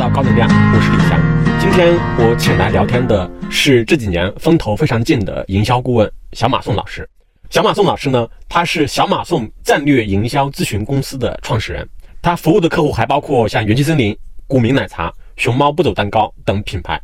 [0.00, 1.20] 到高能量，我是李翔。
[1.60, 7.06] 今天我请来聊天的是这几年风头非常劲的营销顾问小马宋老师。
[7.50, 11.86] 小马宋老师呢，他是小马宋战略营销咨询公司的创始人，
[12.22, 14.16] 他服务的客户还包括像元气森林、
[14.46, 16.98] 古茗奶茶、熊猫不走蛋糕等品牌。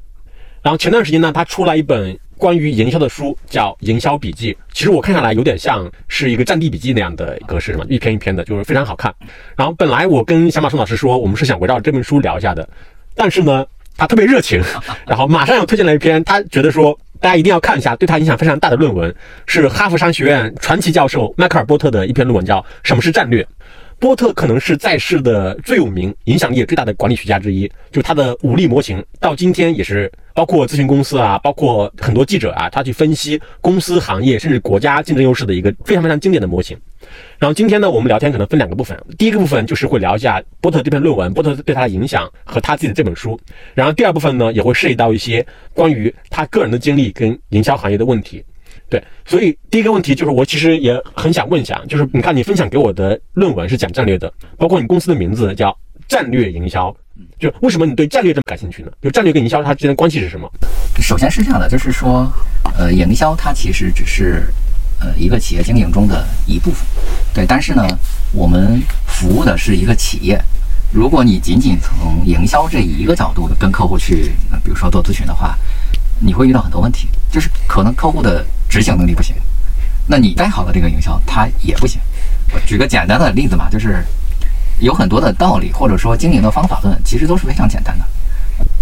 [0.62, 4.52] 然后前段时间呢，他出了一本关于营销的书，叫《营销笔记》。
[4.72, 9.14] 其实我看下来有点像是一个战地笔记那样的格式嘛，一篇一篇的，就是非常好看。
[9.54, 12.68] 然后本来我跟小马宋老师说，我们是想围绕这本书聊一下的，
[13.16, 13.66] 但是呢，
[13.96, 14.62] 他特别热情，
[15.06, 19.12] 然后马上又推荐了一篇，他觉得说大家一定要看一下，对他影响非常大的论文，
[19.46, 23.42] 是哈佛商学院传奇教授迈克尔·波特的一篇论文，叫《什么是战略》。
[23.98, 36.76] 波特可能是在世的最有名、影响力也最大的管理学家之一，就他的武力模型到今天也是包括咨询公司啊，包括很多记者啊，他去分析公司、行业甚至国家竞争优势的一个非常非常经典的模型。
[37.38, 43.38] 然后今天呢，我们聊天可能分两个部分，第一个部分就是会聊一下波特这篇论文，波特对他的影响和他自己的这本书。
[43.74, 48.44] 然后第二部分呢，也会涉及到一些关于他个人的经历跟营销行业的问题。
[48.88, 56.94] 对，所以第一个问题就是，我其实也很想问一下，就是你看你分享给我的论文是讲战略的，包括你公司的名字叫战略营销，
[57.38, 58.92] 就为什么你对战略这么感兴趣呢？
[59.02, 60.48] 就战略跟营销它之间的关系是什么？
[61.00, 62.30] 首先是这样的，就是说，
[62.78, 64.44] 呃，营销它其实只是
[65.00, 66.86] 呃一个企业经营中的一部分，
[67.34, 67.86] 对，但是呢，
[68.32, 70.40] 我们服务的是一个企业，
[70.92, 74.32] 如果你仅仅从营销这一个角度跟客户去，
[74.64, 75.56] 比如说做咨询的话，
[76.20, 78.44] 你会遇到很多问题，就是可能客户的。
[78.68, 79.34] 执行能力不行，
[80.08, 82.00] 那你再好的这个营销，它也不行。
[82.66, 84.04] 举个简单的例子嘛，就是
[84.80, 88.04] 有很多的道理，或者说经营的方法论，其实都是非常简单的。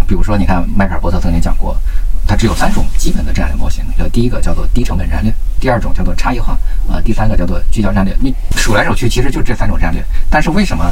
[0.07, 1.79] 比如说，你看迈克尔·波特曾经讲过，
[2.27, 3.83] 它只有三种基本的战略模型。
[3.97, 6.57] 呃，第一个叫做低成本战略，第二种叫做差异化，
[6.89, 8.15] 呃，第三个叫做聚焦战略。
[8.19, 10.03] 你数来数去，其实就这三种战略。
[10.29, 10.91] 但是为什么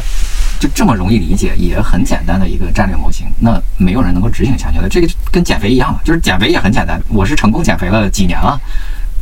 [0.60, 4.88] 就这么容易理解，也很简单的一个战略模型，那没有人能够执行下去的？
[4.88, 7.02] 这个跟减肥一样嘛，就是减肥也很简单。
[7.10, 8.60] 我是成功减肥了几年了。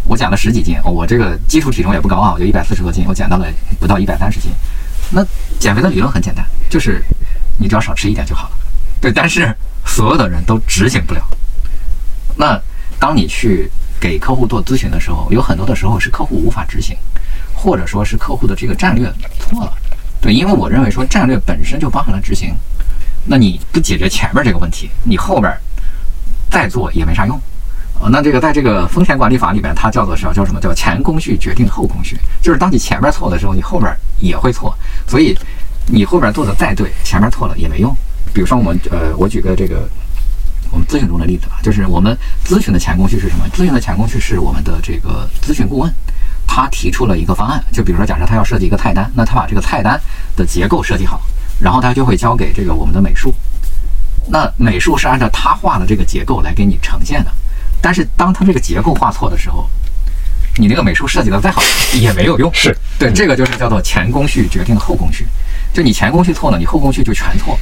[0.03, 3.45] 我减了十几斤，我这个基础体重也不高啊，我就一百四十多斤，我减到了
[3.79, 4.51] 不到一百三十斤。
[5.11, 5.23] 那
[5.59, 7.03] 减肥的理论很简单，就是
[7.59, 8.55] 你只要少吃一点就好了。
[8.99, 9.55] 对，但是
[9.85, 11.21] 所有的人都执行不了。
[12.35, 12.59] 那
[12.99, 13.69] 当你去
[13.99, 16.95] 给客户做咨询的时候，有很多的时候是客户无法执行，
[17.53, 19.73] 或者说是客户的这个战略错了。
[20.21, 22.55] 对，因为我认为说战略本身就包含了执行，
[23.25, 25.51] 那你不解决前面这个问题，你后边
[26.49, 27.39] 再做也没啥用。
[27.99, 30.33] 哦，那这个在这个风险管理法里面，它叫做什么？
[30.33, 32.17] 叫什么叫前工序决定后工序？
[32.41, 34.75] 就是当你前面错的时候，你后面也会错。
[35.07, 35.37] 所以
[35.85, 37.95] 你后边做的再对，前面错了也没用。
[38.33, 39.87] 比如说我们呃，我举个这个
[40.71, 43.45] 我们咨询中的例子吧，就是我们咨询的前工序是什么？
[43.53, 45.93] 咨询的前工序是我们的这个咨询顾问，
[46.47, 47.63] 他提出了一个方案。
[47.71, 49.99] 就比如说，假设他要设计一个菜单，那他把这个菜单
[50.35, 51.21] 的结构设计好，
[51.59, 53.33] 然后他就会交给这个我们的美术。
[54.27, 57.31] 那美术是按照他画的这个结构来给你呈现的。
[57.81, 59.69] 但是当他这个结构画错的时候，
[60.57, 61.61] 你那个美术设计的再好
[61.93, 62.49] 也没有用。
[62.53, 65.25] 是对，这个就是叫做前工序决定后工序。
[65.73, 67.57] 就你前工序错了，你后工序就全错。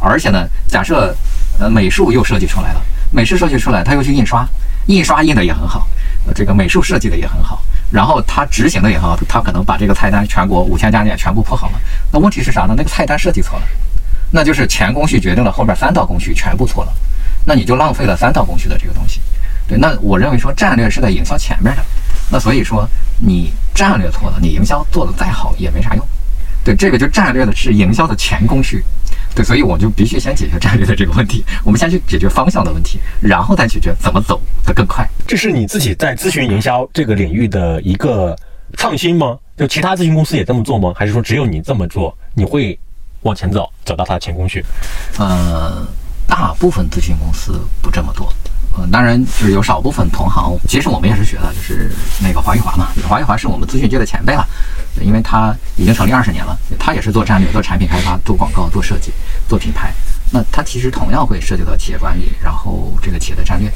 [0.00, 1.14] 而且呢，假设
[1.58, 4.46] 呃美术又设计出来了，美术设计出来，他又去印刷，
[4.86, 5.88] 印刷印的也很好，
[6.26, 11.80] 呃这个美术设计的也很好，然后他执行的也很好，他可能把这个菜单全国五千家店全部铺好了。
[12.12, 12.74] 那问题是啥呢？
[12.76, 13.64] 那个菜单设计错了，
[14.30, 16.92] 那就是前工序决定了后边三道工序全部错了，
[17.44, 19.20] 那你就浪费了三道工序的这个东西。
[19.66, 21.82] 对，那我认为说战略是在营销前面的，
[22.30, 26.06] 那所以说你战略错了，你营销做的再好也没啥用。
[26.64, 28.84] 对，这个就战略的是营销的前工序。
[29.34, 35.08] 对，所以我就必须先解决战略的这个问题，我们先去解决方向的问题，然后再解决怎么走得更快。
[35.26, 38.36] 这是你自己在咨询营销这个领域的一个
[38.76, 39.38] 创新吗？
[39.56, 40.92] 就其他咨询公司也这么做吗？
[40.96, 42.78] 还是说只有你这么做，你会
[43.22, 44.64] 往前走，走到它的前工序？
[45.18, 45.86] 呃，
[46.26, 48.32] 大部分咨询公司不这么做。
[48.78, 51.90] 嗯，当然就是有少部分同行，其实我们也是学的，就是
[52.22, 52.88] 那个华玉华嘛。
[53.08, 54.46] 华玉华是我们咨询界的前辈了，
[55.00, 59.12] 因为他已经成立二十年了，他也是做战略、做产品开发、做广告、做设计、
[59.48, 59.92] 做品牌。
[60.32, 63.70] 那他其实同样会涉及到企业管理，然后这个企业的战略。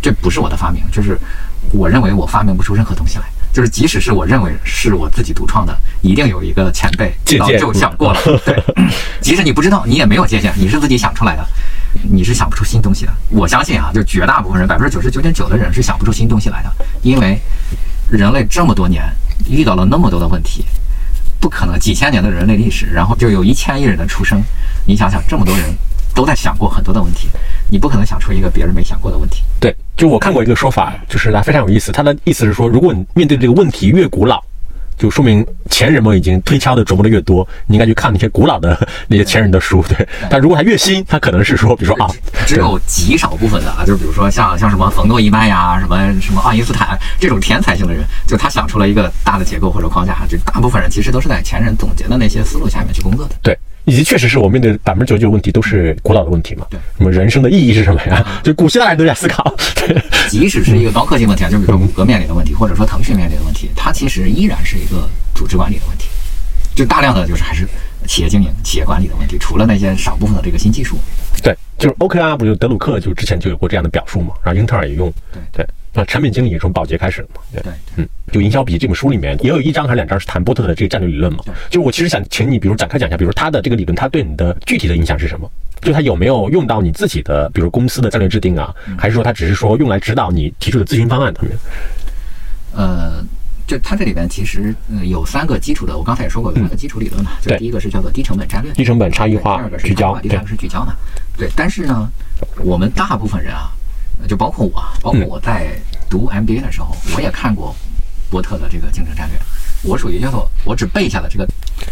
[0.00, 1.18] 这不是我的发明，就是
[1.72, 3.24] 我认为我发明不出任何东西来。
[3.52, 8.20] 就是即使是我认为是我自己独创的，一定有一个前辈早就想过了。
[8.44, 8.62] 对，
[9.22, 11.46] 即使你不知道，你也没有借鉴，你是自己想出来的。
[12.02, 16.70] 你是想不出新东西的，我相信啊，就绝大部分人，百分之九十九点九的人是想不出新东西来的，
[17.02, 17.38] 因为
[18.10, 19.04] 人类这么多年
[19.48, 20.64] 遇到了那么多的问题，
[21.40, 24.42] 不可能几千年的人类历史，然后就有一千亿人的出生，
[24.86, 25.64] 你想想，这么多人
[26.14, 27.28] 都在想过很多的问题，
[27.70, 29.42] 你不可能想出一个别人没想过的问题。
[29.60, 34.42] 对，就我看过一个说法，就是它非常有意思，他的意思是说，如果你面对这个问题越古老，
[34.96, 38.76] 就说明前人们已经推敲的琢磨的越多，你应该去看那些古老的
[39.08, 40.08] 那些前人的书，对。
[40.30, 42.10] 但如果他越新，他可能是说，比如说啊，
[42.46, 53.34] 只有极少部分的啊，就是比如说像像什么冯诺依曼呀，什么什么爱因斯坦这种天才性的人，就他想出了一个大的结构或者框架，就大部分人其实都是在前人总结的那些思路下面去工作的。
[53.42, 53.58] 对。
[53.86, 56.66] 以及确实是我面对百分之九十九问题都是古老的问题嘛？
[56.68, 58.42] 对，什么人生的意义是什么呀？
[58.42, 59.54] 就古希腊人都在思考。
[59.76, 59.96] 对，
[60.28, 66.08] 即使是一个高科技问题啊，就比如说谷歌面临的问题，或者说腾讯面临的问题，它其实依然是一个组织管理的问题，
[66.74, 67.66] 就大量的就是还是
[68.08, 69.38] 企业经营、企业管理的问题。
[69.38, 70.98] 除了那些少部分的这个新技术，
[71.42, 74.34] 对，就是 OKR 不就德鲁克就之前就有过这样的表述嘛？
[74.42, 75.66] 然后英特尔也用，对对。
[75.96, 77.40] 那产品经理也从保洁开始的嘛？
[77.54, 81.38] 对，嗯，就营销笔记这本书里面也有一章还是两章是谈波特的这个战略理论嘛？
[81.70, 85.50] 就我其实想请你，比如展开讲一下，比如他的这个理论，他对你的具体的影响是什么？
[85.80, 88.74] 就他有没有用到你自己的，比如公司的战略制定啊？
[88.98, 91.56] 还是说他只是说用来指导你提出的咨询方案上面？
[92.74, 93.24] 呃，
[93.66, 97.32] 就他这里边其实有三个基础的，我刚才也说过有三个基础理论嘛。
[97.40, 100.94] 就第一个是叫做低成本战略，低成本差异化，第二个是聚焦，第三个是聚焦嘛。
[101.38, 102.06] 对，但是呢，
[102.58, 103.70] 我们大部分人啊。
[104.28, 105.78] 就包括我，包括我在
[106.08, 107.74] 读 MBA 的时候，我也看过
[108.30, 109.38] 波特的这个竞争战略。
[109.82, 111.46] 我属于叫做我只背下了这个，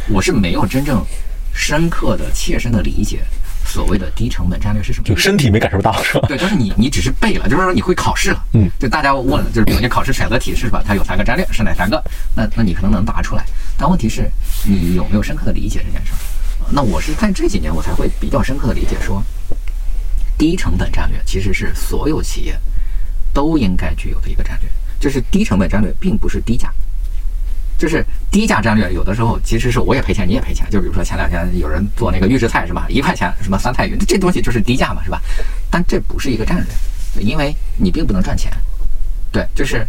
[0.09, 1.05] 我是没有真正
[1.53, 3.23] 深刻的、切身的理解
[3.65, 5.07] 所谓的低成本战略是什么。
[5.07, 6.27] 就身体没感受到是吧？
[6.29, 8.43] 对，就是你你只是背了，就是说你会考试了。
[8.53, 8.69] 嗯。
[8.81, 10.83] 就大家问，就是比如你考试选择题是吧？
[10.85, 12.03] 它有三个战略，是哪三个？
[12.35, 13.45] 那那你可能能答出来，
[13.77, 14.29] 但问题是，
[14.65, 16.19] 你有没有深刻的理解这件事儿？
[16.71, 19.23] 那我是在这几年我才会比较深刻的理解说。
[20.37, 22.59] 低成本战略其实是所有企业
[23.33, 26.73] 都应该具有的一个战略，就是低成本战略并不是低价，
[27.79, 30.69] 就是低价战略有的时候其实是我也赔钱你也赔钱。
[30.71, 35.21] 就比如说前两天有人做那个预制菜是吧，一块钱什么酸菜鱼，这东西就是低价嘛是吧？
[35.71, 36.65] 但这不是一个战
[37.15, 38.53] 略，因为你并不能赚钱。
[39.33, 39.87] 对，就是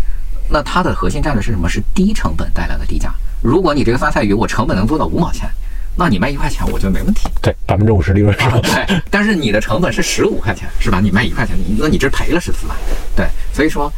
[0.50, 1.70] 那它的核心战略是什么？
[1.70, 3.14] 是低成本带来的低价。
[3.42, 5.50] 如果你这个酸菜鱼我成本能做到五毛钱。
[5.98, 7.30] 那你卖一块钱，我觉得没问题。
[7.42, 8.60] 对，百分之五十利润是吧？
[8.62, 11.00] 对，但是你的成本是十五块钱，是吧？
[11.00, 12.76] 你卖一块钱，你那你这赔了十四万。
[13.16, 13.92] 对，所以说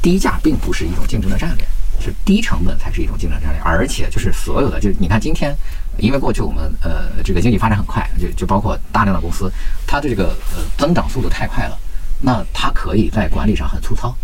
[0.00, 1.66] 低价并不是一种竞争的战略，
[2.00, 3.60] 是低成本才是一种竞争战略。
[3.64, 5.52] 而且就是所有的，就你看今天，
[5.98, 9.50] 因为过去我们呃这个经济发展很快，就就包括大量的公司，
[9.88, 11.76] 它的这个呃增长速度太快了，
[12.20, 14.14] 那它可以在管理上很粗糙，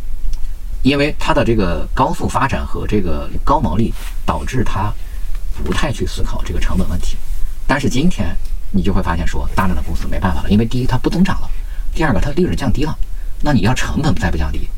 [0.82, 3.92] 因为它的这个高速发展和这个高毛利
[4.24, 4.92] 导致它。
[5.64, 7.16] 不太去思考这个成本问题，
[7.66, 8.36] 但是今天
[8.70, 11.50] 你就会发现说，大量的公司没办法了，因为第一它不增长了，
[11.94, 12.96] 第二个它利润降低了，
[13.40, 14.68] 那你要成本再不降低，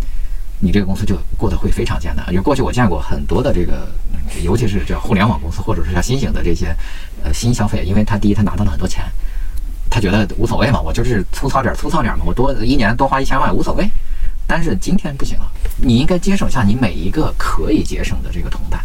[0.61, 2.27] 你这个公司就过得会非常艰难。
[2.31, 3.89] 因为过去我见过很多的这个，
[4.43, 6.75] 尤其是这互联网公司，或者是像新型的这些
[7.23, 9.05] 呃新消费，因为它第一它拿到了很多钱，
[9.91, 13.89] 他觉得无所谓嘛，我就是粗糙点粗糙点嘛，我多一年多花一千万无所谓。
[14.47, 18.83] 但是今天不行了，你应该节省下你每一个可以节省的这个铜蛋。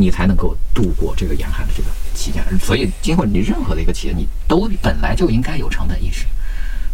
[0.00, 6.26] 你才能够度过这个严寒的这个期间，所以今后你任何的一个企业，你都本来就应该有成本意识，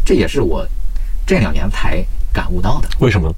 [0.04, 0.66] 这也是我
[1.24, 2.88] 这两年才感悟到的。
[2.98, 3.32] 为什么？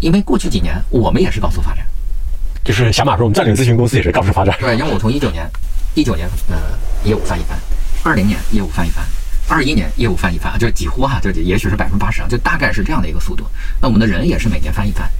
[0.00, 1.84] 因为过去几年我们也是高速发展，
[2.64, 4.56] 就是小马说我们战略咨询公司也是高速发展。
[4.58, 5.46] 对，因为我从一九年，
[5.94, 6.56] 一九年呃
[7.04, 7.58] 业务翻一番，
[8.02, 9.04] 二零年业务翻一番，
[9.48, 13.44] 二一年业务翻一番，就几乎哈，就也许是百分之八十啊，就大概是这样的一个速度。
[13.82, 15.10] 那我们的人也是每年翻一番。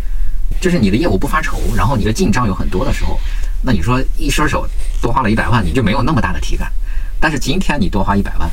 [0.61, 3.19] 就是你的业务不发愁，然后你的进账有很多的时候，
[3.63, 4.69] 那你说一伸手
[5.01, 6.71] 多花了一百万，你就没有那么大的体感。
[7.19, 8.51] 但是今天你多花一百万，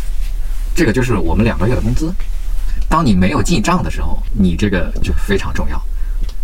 [0.73, 2.13] 这个就是我们两个月的工资。
[2.89, 5.81] 当你没有进账的时候，你这个就非常重要。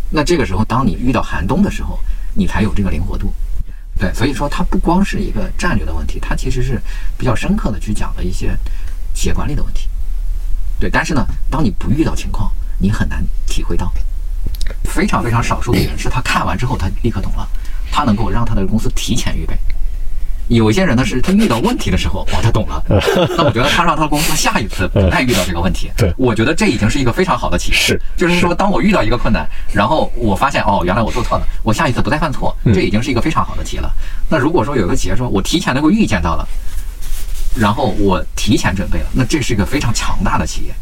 [0.10, 1.98] 那这个时候，当你遇到寒冬的时候，
[2.34, 3.34] 你才有这个灵活度。
[3.98, 6.82] 对，所以说它不光是一个战略的问题，它其实是
[7.17, 8.58] 比较深刻的去讲了一些
[9.13, 9.88] 企业管理的问题。
[10.79, 13.93] 对，但是呢，当你不遇到情况，你很难体会到。
[14.84, 17.48] 非常非常少数的人是他看完之后他立刻懂了，
[17.91, 19.58] 他能够让他的公司提前预备。
[20.50, 22.84] 有一些人呢是他遇到问题的时候哇他懂了，
[23.38, 25.89] 那我觉得他让他的公司下一次不再遇到这个问题。
[25.96, 28.00] 对，我觉得这已经是一个非常好的启示。
[28.17, 33.89] 就是说当我遇到一个困难，然后我发现哦原来我做错了，我下一次不再犯错，这已经是一个非常好的题了。
[34.29, 36.46] 那如果说有个企业说我提前能够预见到了，
[37.55, 40.74] 然后我提前准备了，那这是一个非常强大的企业。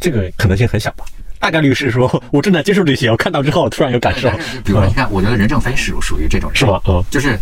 [0.00, 1.04] 这个可能性很小吧。
[1.42, 4.30] 大概率是说， 我正在接受这些，我看到之后突然有感受。
[4.64, 6.80] 比如说，你看，我觉得任正非是属于这种人，是吧？
[6.86, 7.36] 嗯，就是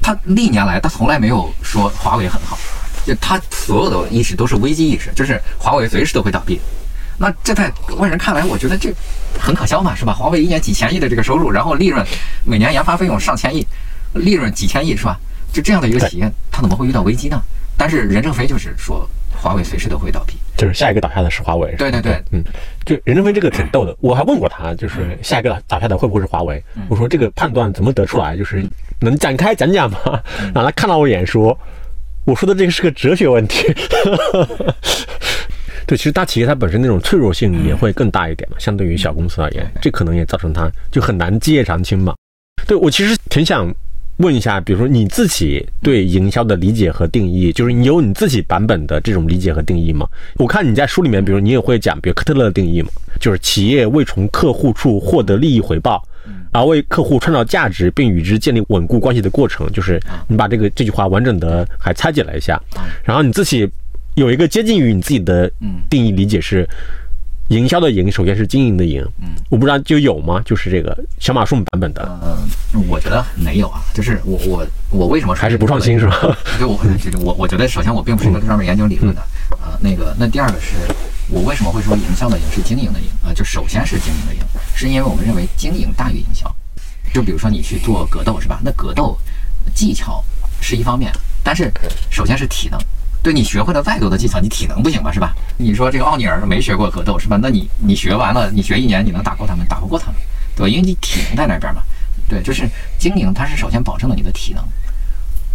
[0.00, 2.58] 他历年来他从来没有说华为很好，
[3.04, 6.58] 就他所有的意识都是危机意识，就是华为随时都会倒闭。
[7.18, 8.90] 那这在外人看来，我觉得这
[9.38, 10.14] 很可笑嘛，是吧？
[10.14, 12.02] 华为一年几千亿的这个收入，然后利润
[12.42, 13.66] 每年研发费用上千亿，
[14.14, 15.14] 利润几千亿，是吧？
[15.52, 17.38] 就这样的一个企业，他怎么会遇到危机呢？
[17.76, 19.06] 但是任正非就是说。
[19.46, 20.34] 华为随时都会倒闭。
[20.56, 21.72] 就是下一个倒下的是华为。
[21.78, 22.42] 对对对，嗯，
[22.84, 26.62] 就任正非这个挺逗的，我还问过他，就是下一个倒下的会不会是华为？
[26.88, 28.36] 我说这个判断怎么得出来？
[28.36, 28.64] 就是
[29.00, 29.98] 能展开讲讲吗？
[30.52, 31.56] 然后他看到我一眼说，
[32.24, 33.72] 我说的这个是个哲学问题。
[35.86, 42.12] 对，其实大企业它本身那种脆弱性也会更大一点嘛，相对于小公司而言，这可能也造成它就很难基业长青嘛。
[42.66, 43.72] 对我其实挺想
[44.18, 50.06] 问一下，比如说你自己对营销的理解和定义，就是你有你自己版本的这种理解和定义吗？
[50.36, 52.88] 我看你在书里面，比如你也会讲，比如科特勒的定义嘛，
[53.20, 56.02] 就是企业为从客户处获得利益回报，
[56.52, 62.60] 而为客户创造价值并与之建立稳固关系的过程，就是你把这个这句话完整的还拆解了一下，
[63.04, 63.68] 然后你自己。
[64.16, 65.52] 有一个接近于你自己的
[65.90, 66.66] 定义理解是，
[67.48, 70.42] 营销的营首先是经营的营，嗯，我不知道就有吗？
[70.44, 76.36] 就是这个小马术版本的，嗯，我觉得没有啊，就是我我我为什么还是不创新是吧？
[76.58, 76.78] 就我
[77.22, 79.22] 我我觉得首先我并不是一个这上面研究理论的，
[79.62, 80.74] 呃，那个那第二个是
[81.30, 83.32] 我为什么会说营销的营是经营的营啊？
[83.32, 84.40] 就首先是经营的营，
[84.74, 86.52] 是因为我们认为经营大于营销。
[87.14, 88.60] 就比如说你去做格斗是吧？
[88.64, 89.16] 那格斗
[89.72, 90.22] 技巧
[90.60, 91.12] 是一方面，
[91.44, 91.70] 但是
[92.10, 92.78] 首先是体能。
[93.26, 95.34] 对你学会了再多的技巧，你体能不行吧，是吧？
[95.56, 97.36] 你说这个奥尼尔没学过格斗，是吧？
[97.42, 99.66] 那你你学完了，你学一年，你能打过他们？
[99.66, 100.14] 打不过他们，
[100.54, 100.68] 对吧？
[100.68, 101.82] 因为你体能在那边嘛。
[102.28, 104.62] 对，就是经营，它是首先保证了你的体能，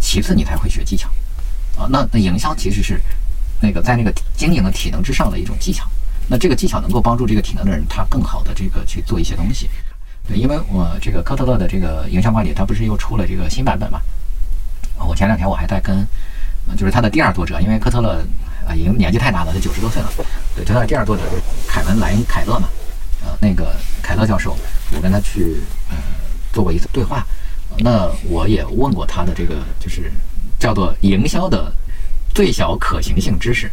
[0.00, 1.08] 其次你才会学技巧
[1.78, 1.88] 啊。
[1.88, 3.00] 那那营销其实是
[3.62, 5.88] 那个在那个经营的体能之上的一种技巧。
[6.28, 9.70] 那这个技巧能够帮助这个体能的人，他更好的这个去做一些东西。
[10.28, 13.98] 对，因为我这个科特勒的这个营销管理，它不是又出了这个新版本嘛？
[15.08, 16.06] 我前两天我还在跟。
[16.76, 18.24] 就是他的第二作者，因为科特勒
[18.66, 20.10] 啊已经年纪太大了，他九十多岁了。
[20.56, 21.22] 对，他的第二作者
[21.66, 22.68] 凯文莱凯勒嘛，
[23.22, 24.56] 呃，那个凯勒教授，
[24.92, 25.58] 我跟他去
[25.90, 25.96] 呃
[26.52, 27.26] 做过一次对话。
[27.78, 30.12] 那我也问过他的这个就是
[30.58, 31.72] 叫做营销的
[32.34, 33.70] 最小可行性知识，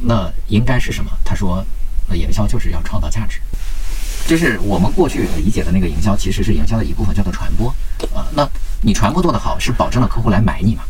[0.00, 1.10] 那应该是什么？
[1.24, 1.64] 他说，
[2.08, 3.38] 那营销就是要创造价值，
[4.26, 7.68] 就是我们过去理解的那个营销，其实是营销的一部分，叫做传播
[8.14, 8.26] 啊。
[8.32, 8.48] 那
[8.80, 10.82] 你传播做得好，是保证了客户来买你嘛？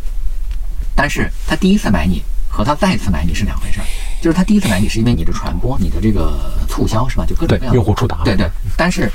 [0.94, 3.86] 但是他第一次买你和他再次买你是两回事儿，
[4.22, 7.24] 就是他第一次买你是因为你的传播、你的这个促销是吧？
[7.26, 8.22] 就各种各样的用户触达。
[8.24, 8.48] 对对。
[8.76, 9.10] 但是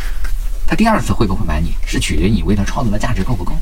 [0.68, 3.54] 他第二次会不会买你是取决于你为他创造的价值够不够。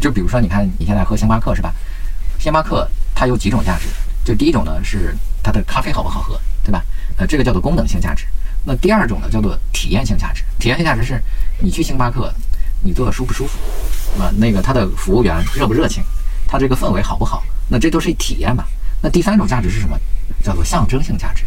[0.00, 1.72] 就比如说，你看你现在喝星巴克是吧？
[2.38, 3.86] 星巴克它有几种价值，
[4.24, 6.82] 就第一种呢是它的咖啡好不好喝，对吧？
[7.16, 8.26] 呃，这个叫做功能性价值。
[8.64, 10.42] 那第二种呢叫做体验性价值。
[10.58, 11.22] 体验性价值是
[11.60, 12.32] 你去星巴克，
[12.82, 13.58] 你坐的舒不舒服？
[14.20, 16.02] 啊，那个他的服务员热不热情？
[16.54, 17.42] 它这个氛围好不好？
[17.68, 18.64] 那这都是体验嘛。
[19.02, 19.98] 那第三种价值是什么？
[20.40, 21.44] 叫做象征性价值。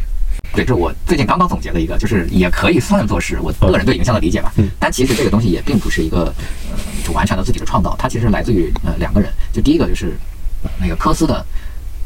[0.52, 4.52] 对，这我最近刚刚总结了一个，就是也可以算作是我个人对营销的理解吧。
[4.58, 4.70] 嗯。
[4.78, 6.26] 但其实这个东西也并不是一个
[6.70, 9.32] 呃，就完全的自己的创造，它其实来自于呃两个人。
[9.54, 10.20] 就第一个就是
[10.78, 11.46] 那个科斯的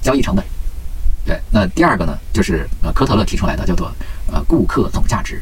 [0.04, 0.46] 交易成本。
[1.26, 1.42] 对。
[1.50, 3.92] 那第二个呢，就是呃科特勒提出来的叫做
[4.32, 5.42] 呃顾客总价值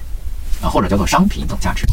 [0.62, 1.86] 啊，或者叫做商品总价值。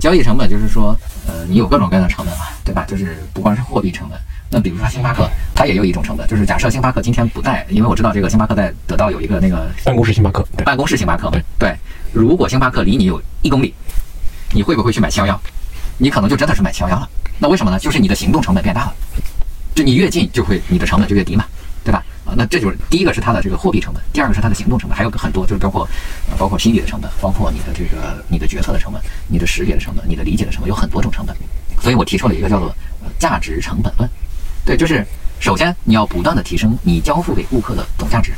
[0.00, 0.98] 交易成本就是说
[1.28, 2.84] 呃你有各种各样的成本嘛，对吧？
[2.88, 4.18] 就是不光是货币成本。
[4.52, 11.74] 那比如说星巴克，它也有一种成本，就是假设星巴克今天不在，因为我知道这个星巴克在得到有一个那个办公室星巴克，办公室星巴克，对对。
[12.12, 13.74] 如果星巴克离你有一公里，
[14.50, 15.40] 你会不会去买七幺幺？
[15.96, 17.08] 你可能就真的是买七幺幺了。
[17.38, 17.78] 那为什么呢？
[17.78, 18.94] 就是你的行动成本变大了，
[19.74, 21.46] 就你越近就会你的成本就越低嘛，
[21.82, 22.04] 对吧？
[22.26, 25.88] 啊，那这就是第一个是它的这个货币成本，第二个是它的行动成本，还有很多就是包括
[26.38, 31.34] 包括心理的成本，包括你的这个你的决策的成本，你的识别的成本，你的理解的成本，有很多种成本。
[31.80, 32.74] 所以我提出了一个叫做
[33.18, 34.08] 价值成本论。
[34.64, 35.04] 对，就是
[35.40, 38.32] 首先你要不断的提升你交付给顾客的总价值。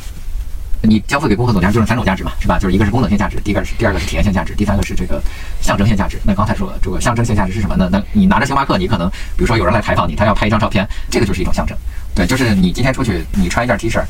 [0.87, 2.59] 你交付给顾客总价值就是三种价值嘛，是吧？
[2.59, 5.19] 就是一个是功能性价值，第一个是第二个是体验性价值，第三个是这个
[5.59, 6.21] 象征性价值。
[6.25, 7.89] 那刚才说这个象征性价值是什么呢？
[7.91, 11.75] 那你拿着星巴克，你可能比如说有人来采访你，他要拍一张照片，这个就是一种象征。
[12.15, 14.05] 对，就是你今天出去，你穿一件 T 恤，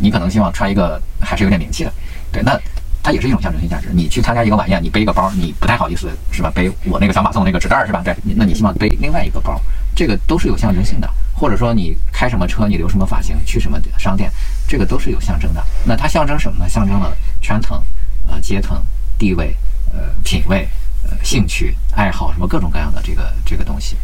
[0.00, 1.92] 你可能希望穿一个还是有点名气的。
[2.32, 2.58] 对，那
[3.04, 3.90] 它也是一种象征性价值。
[3.92, 6.50] 你去参加一个晚宴，你背一个包，你不太好意思是吧？
[6.52, 8.02] 背我那个小马送那个纸袋是吧？
[8.04, 9.60] 对，那你希望背另外一个包，
[9.96, 11.10] 这个都是有象征性的。
[11.38, 14.32] 或者说你开什么车，你留什么发型，去什么商店，
[14.66, 15.62] 这个都是有象征的。
[15.84, 16.66] 那它象征什么呢？
[16.66, 17.82] 象征了圈层、
[18.26, 18.82] 呃阶层、
[19.18, 19.54] 地位、
[19.92, 20.66] 呃品味、
[21.02, 23.98] 呃兴趣、爱好，什么各种各样的这个这个东西。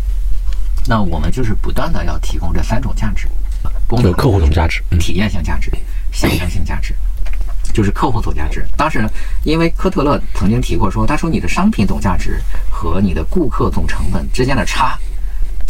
[0.87, 3.27] 那我们就是不断的要提供这三种价值：
[3.87, 5.71] 功能、客户总价值、体验性价值、
[6.13, 6.95] 象征性价值，
[7.73, 8.63] 就是客户总价值。
[8.77, 9.09] 当时
[9.43, 14.99] 因为科特勒曾经提过说，他说你的商品总价值和你的顾客总成本之间的差。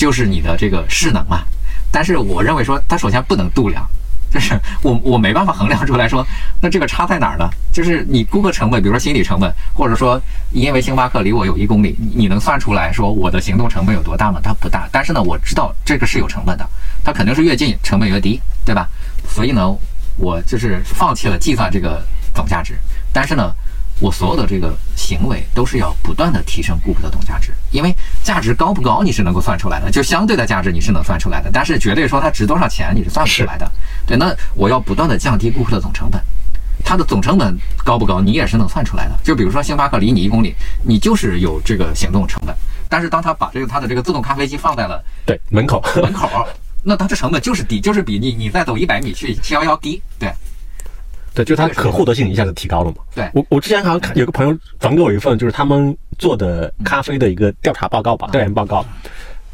[0.03, 1.45] 就是你的这个势能嘛，
[1.93, 3.89] 但是我认为说它首先不能度量，
[4.33, 6.27] 就是我我没办法衡量出来说，
[6.61, 7.49] 那这个差在哪儿呢？
[7.73, 14.41] 就是你估个成本，比如说心理成本，或者说因为星巴克离我有一公里，你能算出来说我的行动成本有多大吗？
[14.43, 16.69] 它不大，但是呢，我知道这个是有成本的，
[17.05, 18.89] 它肯定是越近成本越低，对吧？
[19.29, 19.73] 所以呢，
[20.17, 22.05] 我就是放弃了计算这个
[22.35, 22.77] 总价值，
[23.13, 23.55] 但是呢，
[24.01, 33.71] 我所有的这个行为都是要不断的提升顾客的总价值，因为价值高不高你是能够算出来的，就相对的价值你是能算出来的，但是绝对说它值多少钱你是算不出来的。
[34.07, 36.21] 对，那我要不断的降低顾客的总成本。
[36.85, 39.17] 它的总成本高不高，你也是能算出来的。
[39.23, 42.53] 就比如说星巴克离你一公里，你就是有这个行动成本。
[42.89, 46.29] 但是当他把这个他的这个自动咖啡机放在了对门口门口，
[46.83, 50.03] 那它这成本就是低，就是比你你再走一百米去七幺幺低。
[50.19, 50.33] 对，
[51.35, 52.97] 对，就它可获得性一下子提高了嘛。
[53.15, 58.85] 对我我之前好像看有个朋友转给我一份，就是他们做的咖啡的一个调查报告吧，调研报告。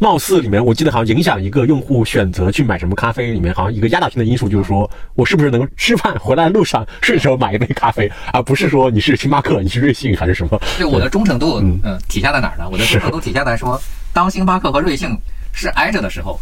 [0.00, 10.60] 貌似里面，我记得好像影响一个用户选择去买什么咖啡，里面好像一个压倒性的因素就是说我是不是能吃饭回来路上顺手买一杯咖啡，而不是说你是星巴克，你是瑞幸还是什么？
[10.76, 12.68] 对我的忠诚度，嗯，体现在哪儿呢？
[12.70, 13.80] 我的忠诚度体现在说，
[14.12, 15.18] 当星巴克和瑞幸
[15.52, 16.40] 是挨着的时候。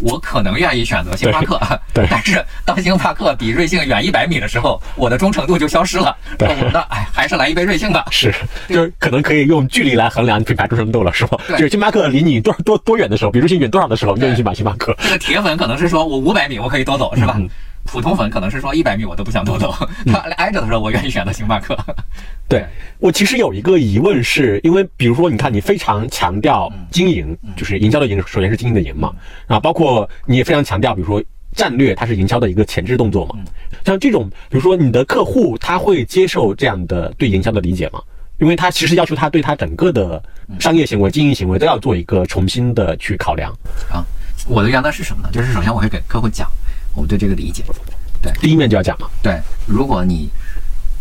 [0.00, 1.60] 我可能愿意选择星巴克，
[2.10, 6.16] 但是当星巴克比瑞幸远一百米的时候，我的忠诚度就消失了。
[6.38, 8.04] 对，那哎，还是来一杯瑞幸吧。
[8.10, 8.34] 是，
[8.68, 11.38] 就是可能可以用距离来衡量品牌忠诚度了，是吧？
[11.50, 14.96] 就是星巴克离你多多多远的时候，比瑞幸远多少的时候，愿意去买星巴克。
[15.02, 17.38] 这个铁粉可能是说我五百米我可以多走，是吧？
[17.84, 19.74] 普通粉可能是说一百米我都不想多走，
[20.06, 21.76] 他挨着的时候我愿意选择星巴克。
[22.48, 22.64] 对
[22.98, 29.12] 我其实有一个疑问，是因为比如说你看你非常强调经营，就是营销的营，首先是经营的营嘛，
[29.46, 31.22] 啊包括你也非常强调，比如说
[31.54, 33.36] 战略，它是营销的一个前置动作嘛。
[33.84, 38.00] 像这种，比如说你的客户他会接受这样的对营销的理解吗？
[38.38, 40.22] 因为他其实要求他对他整个的
[40.60, 43.50] 商业行为、经营行为都要做一个重新的去考量
[43.90, 44.04] 啊。
[44.46, 45.30] 我的原则是什么呢？
[45.32, 46.48] 就是首先我会给客户讲。
[46.98, 47.64] 我们对这个理解，
[48.20, 49.08] 对，第一面就要讲嘛。
[49.22, 50.28] 对，如果你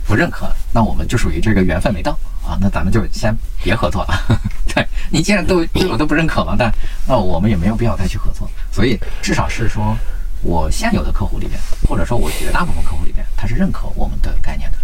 [0.06, 2.12] 不认可，那我们就属于这个缘分没到
[2.46, 4.39] 啊，那咱们就先别合作了。
[4.75, 6.72] 对你既然都对我都不认可了，但
[7.08, 8.48] 那我们也没有必要再去合作。
[8.72, 9.98] 所以至少是说
[10.44, 14.77] 我现有的客户里边，或者说我绝大部分客户里边，他是认可我们的概念的。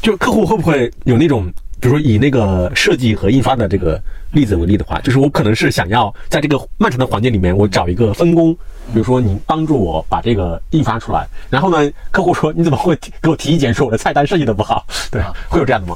[0.00, 1.52] 就客户会不会有那种？
[1.80, 4.00] 比如说以那个设计和印刷的这个
[4.32, 8.52] 例子为例的话，就是我可能是想要在这个漫长的环节里面，我找一个分工，
[8.92, 14.84] 比如说你帮助我把这个印发出来，然后呢，客户说你怎么会给我提意见说我的菜单设计的不好？
[15.10, 15.94] 对，会有这样的吗？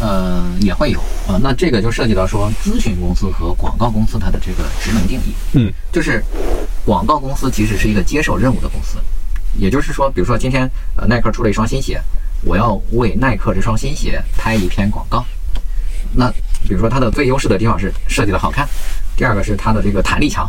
[0.00, 1.40] 嗯，也会有啊。
[1.42, 5.34] 那这个就涉及到说咨询公司和广告公司它的这个职能定义。
[5.54, 6.22] 嗯，就是
[6.84, 8.98] 广告公司其实是一个接受任务的公司，
[9.58, 12.00] 也就是说，比如说今天呃耐克出了一双新鞋。
[12.42, 15.24] 我要为耐克这双新鞋拍一篇广告，
[16.12, 16.30] 那
[16.66, 18.66] 比如说它的最优势的地方是设计的好看，
[19.16, 20.48] 第二个是它的这个弹力强，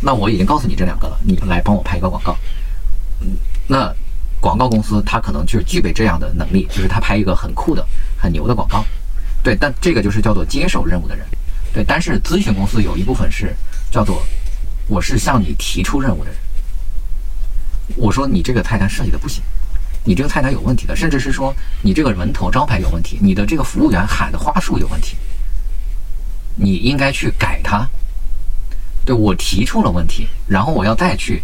[0.00, 2.36] 那我已经告诉你这两个了，你来帮我拍一个广告。
[3.20, 3.36] 嗯，
[3.66, 3.92] 那
[4.40, 7.84] 广告公司它可能就具备这样的能力，就是它拍一个很酷的、
[8.16, 8.84] 很牛的广告。
[9.42, 11.26] 对，但这个就是叫做接受任务的人。
[11.72, 13.54] 对，但是咨询公司有一部分是
[13.90, 14.24] 叫做
[14.86, 16.38] 我是向你提出任务的人，
[17.96, 19.42] 我说你这个菜单设计的不行。
[20.06, 25.16] 你这个菜单有问题的，甚至是说你这个门头招牌有问题，你的这个服务员喊的话术有问题，
[26.54, 27.86] 你应该去改它。
[29.04, 31.42] 对我提出了问题，然后我要再去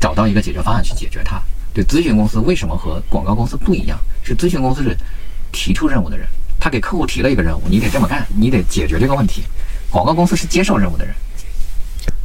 [0.00, 1.42] 找到一个解决方案去解决它。
[1.74, 3.98] 对，咨询公司为什么和广告公司不一样？
[4.22, 4.96] 是咨询公司是
[5.52, 6.26] 提出任务的人，
[6.58, 9.42] 他给客户提了一个任务，你得这么干，你得解决这个问题。
[9.90, 11.14] 广告公司是接受任务的人，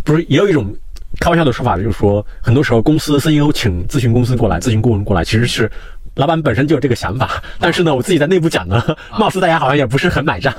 [0.03, 0.75] 不是也有一种。
[1.21, 5.71] 开玩笑的说法就是说，很多时候公司 CEO 请咨询公司过来，咨询顾问过来，其实是
[6.15, 7.29] 老板本身就有这个想法。
[7.59, 8.83] 但是呢，我自己在内部讲呢，
[9.19, 10.51] 貌似大家好像也不是很买账。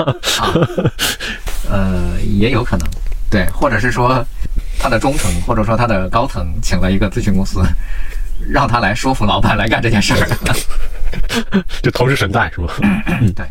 [1.68, 2.86] 呃，也有可能，
[3.28, 4.24] 对，或者是说
[4.78, 7.60] 他的中层，或者说他的高层请了一个咨询公司，
[8.48, 10.28] 让他来说服老板来干这件事儿。
[11.82, 12.68] 就同时存在是吗？
[12.80, 13.46] 嗯，对，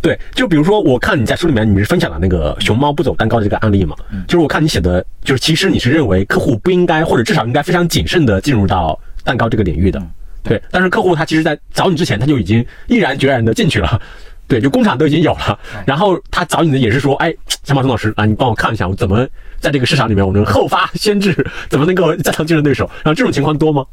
[0.00, 3.96] 对，就比如说，我看你在书里面，你是分享了那个熊猫不走蛋糕的这个案例嘛？
[4.26, 10.02] 就是我看你写的，就是其实你是认为客户不应该，或者至少应该非常谨慎的进入到蛋糕这个领域的。
[10.42, 14.00] 对，但是客户他其实在找你之前，他就已经毅然决然的进去了。
[14.46, 19.28] 对，就工厂都已经有了，然后他找你的也是说，哎，小马钟老师啊，你帮我看一下，我怎么
[19.60, 21.34] 在这个市场里面我能后发先至，
[21.68, 22.88] 怎么能够战胜竞争对手？
[23.04, 23.84] 然后这种情况多吗？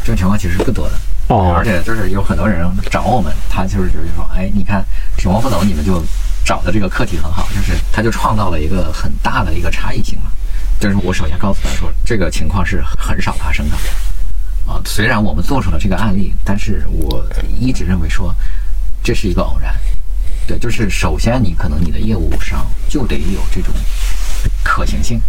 [0.00, 0.94] 这种情况其实不多的。
[1.28, 4.84] 哦，而且就是有很多人找我们，他就是就是说，哎，你看
[5.18, 6.02] 熊猫不走，你们就
[6.44, 10.30] 找的这个课题很好，就是他就创造了一个很大的一个差异性嘛。
[10.78, 13.76] 就是我首先告诉他说，这个情况是很少发生的。
[14.66, 17.24] 啊，虽然我们做出了这个案例，但是我
[17.58, 18.34] 一直认为说
[19.02, 19.74] 这是一个偶然。
[20.46, 23.72] 对，就是首先你可能你的业务上就得有这种
[24.62, 25.20] 可行性。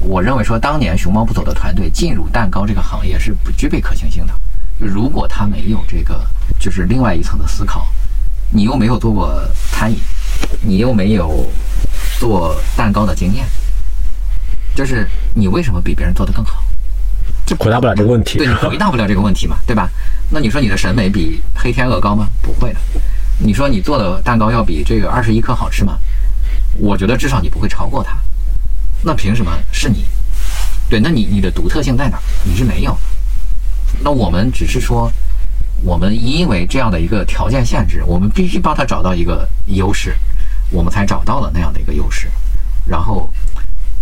[0.00, 4.34] 我认为说当年熊猫不走的团队进入蛋糕这个行业是不具备可行性的。
[4.78, 6.26] 如果他没有这个，
[6.58, 7.86] 就是另外一层的思考，
[8.50, 9.40] 你又没有做过
[9.72, 9.98] 餐饮，
[10.62, 11.50] 你又没有
[12.18, 13.46] 做蛋糕的经验，
[14.74, 16.62] 就是你为什么比别人做得更好？
[17.46, 18.38] 就回答不了这个问题。
[18.38, 19.88] 对你回答不了这个问题嘛，对吧？
[20.30, 22.26] 那你说你的审美比黑天鹅高吗？
[22.42, 22.80] 不会的。
[23.38, 25.98] 你说你做的蛋糕要比这个二十一克好吃吗？
[26.78, 28.16] 我觉得至少你不会超过它。
[29.02, 30.06] 那凭什么是你？
[30.88, 32.18] 对，那你你的独特性在哪？
[32.44, 32.96] 你是没有。
[34.02, 35.10] 那我们只是说，
[35.82, 40.16] 我们因为这样的一个条件限制，我们必须帮他找到一个优势，
[40.70, 42.28] 我们才找到了那样的一个优势。
[42.86, 43.30] 然后，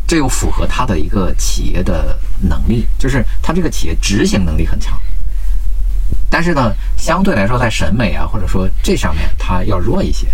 [0.07, 4.99] 这又符合他的一个企业的能力，就是他这个企业执行能力很强。
[6.29, 10.27] 但是呢，相对来说，在审美啊，或者说这上面，他要弱一些。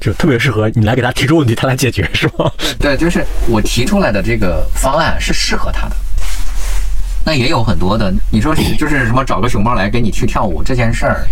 [0.00, 2.50] 就特别适合你来给他提出问题，他来解决，是吗？
[2.78, 5.96] 对，就是我提出来的这个方案是适合他的。
[7.28, 11.28] 那也有很多的，你说就是什么找个熊猫来给你去跳舞这件事儿，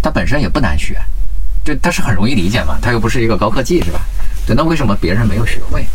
[0.00, 0.98] 它本身也不难学，
[1.62, 4.00] 就它是很容易理解嘛，它又不是一个高科技，是吧？
[4.46, 5.86] 对，那为什么别人没有学会？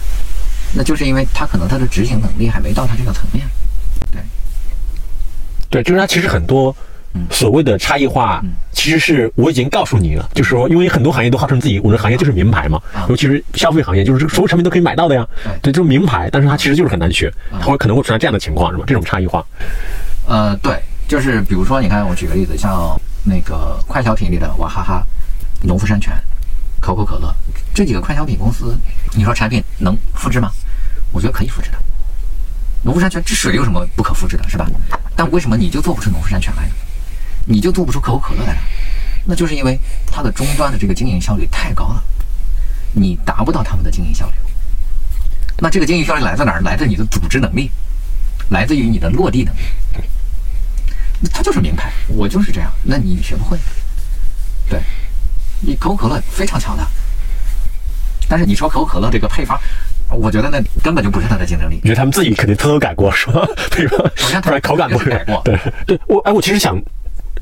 [0.76, 3.44] 那就是因为他可能他的执行能力还没到他这个层面。
[4.12, 4.22] 对，
[5.72, 6.76] 对，就是他其实很多。
[7.30, 15.28] 所谓的差异化，其实是我已经告诉你了，就是说，因为很多行业都号称自己，我的行业就是名牌嘛，尤其是消费行业，就是所有产品都可以买到的呀，
[15.62, 18.84] 对，就是名牌，但是它其实就是很难学，它会可能会出现这样的情况，是吧？
[18.88, 19.46] 这种差异化，
[20.28, 25.04] 呃，对，就是比如说，你看，我举个例子，像那个快消品里的娃哈哈、
[25.62, 26.14] 农夫山泉、
[26.82, 27.34] 可口可乐
[27.74, 28.76] 这几个快消品公司，
[29.16, 30.52] 你说产品能复制吗？
[31.12, 31.78] 我觉得可以复制的。
[32.82, 34.66] 农夫山泉这水有什么不可复制的，是吧？
[35.16, 36.72] 但为什么你就做不出农夫山泉来呢？
[37.46, 38.60] 你就做不出可口可乐来了，
[39.26, 42.04] 那就是因为它的终端的这个经营效率太高了，
[42.94, 44.34] 你达不到他们的经营效率。
[45.60, 46.62] 那这个经营效率来自哪儿？
[46.62, 47.70] 来自你的组织能力，
[48.50, 49.60] 来自于你的落地能力。
[51.22, 52.72] 那它就是名牌，我就是这样。
[52.84, 53.58] 那你学不会，
[54.70, 54.82] 对，
[55.62, 56.86] 你可口可乐非常强的，
[58.28, 59.58] 但是你说可口可乐这个配方，
[60.10, 61.76] 我觉得那根本就不是它的竞争力。
[61.84, 63.48] 你觉得他们自己肯定偷偷改过是吧？
[63.72, 65.42] 配方，首先 它口感不改过。
[65.46, 66.82] 对对，我哎，我其实想。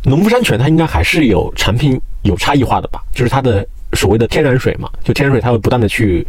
[0.04, 3.04] 农夫山泉它应该还是有产品有差异化的吧？
[3.14, 6.26] 就是它的所谓的天然水嘛，就天然水它会不断的去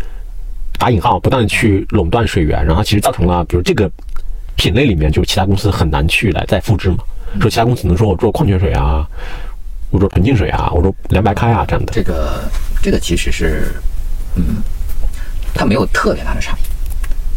[0.78, 3.90] 打引号，不断的去垄断水源，然后其实造成了比如这个
[4.56, 6.98] 品类里面就是其他公司很难去来再复制嘛。
[7.40, 9.08] 说其他公司能说我做矿泉水啊，
[9.90, 11.92] 我做纯净水啊，我做凉白开啊这样的。
[11.94, 12.44] 这个
[12.82, 13.74] 这个其实是，
[14.35, 14.62] 嗯，
[15.54, 16.61] 它没有特别大的差异。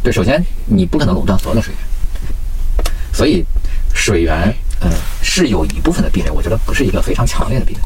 [0.04, 3.46] 对，首先你不可能垄断所有的水源，所以
[3.94, 4.54] 水源。
[4.82, 7.80] 嗯，是有一部分的壁垒，我觉得不是一个非常强烈的壁垒。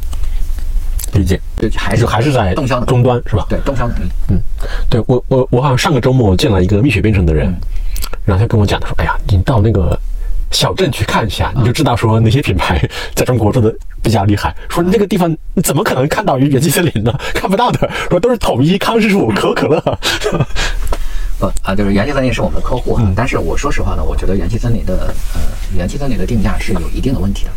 [1.19, 3.45] 理解，对，还是还是在动销终端是吧？
[3.49, 4.03] 对，动销能力。
[4.29, 4.39] 嗯，
[4.89, 7.51] 对我我我好像上个周末见了一个蜜雪冰城的人，
[8.25, 9.99] 然后他跟我讲，他说：“哎呀，你到那个
[10.51, 12.79] 小镇去看一下，你就知道说哪些品牌
[13.15, 13.73] 在中国做的
[14.03, 14.55] 比较厉害。
[14.69, 17.11] 说那个地方你怎么可能看到元气森林呢？
[17.33, 19.81] 看不到的，说都是统一、康师傅、可口可乐。”
[21.39, 25.39] 不啊，就是元气森林是我们的客户啊，但是我说实话呢，我觉得元气森林的呃，
[25.73, 27.51] 元气森林的定价是有一定的问题的，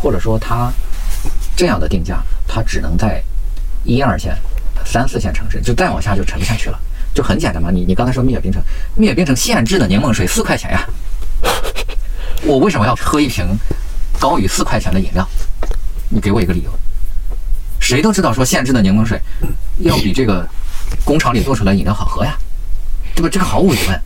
[0.00, 0.72] 或者说它
[1.56, 3.20] 这样的定价，它只能在
[3.82, 4.38] 一二线、
[4.84, 6.78] 三四线城市，就再往下就沉不下去了。
[7.12, 8.62] 就很简单嘛，你你刚才说蜜雪冰城，
[8.94, 10.86] 蜜雪冰城限制的柠檬水四块钱呀，
[12.44, 13.44] 我为什么要喝一瓶
[14.20, 15.26] 高于四块钱的饮料？
[16.08, 16.70] 你给我一个理由。
[17.80, 19.20] 谁都知道说限制的柠檬水
[19.78, 20.46] 要比这个
[21.04, 22.38] 工厂里做出来饮料好喝呀。
[23.14, 23.28] 对吧？
[23.30, 24.00] 这个毫无疑问。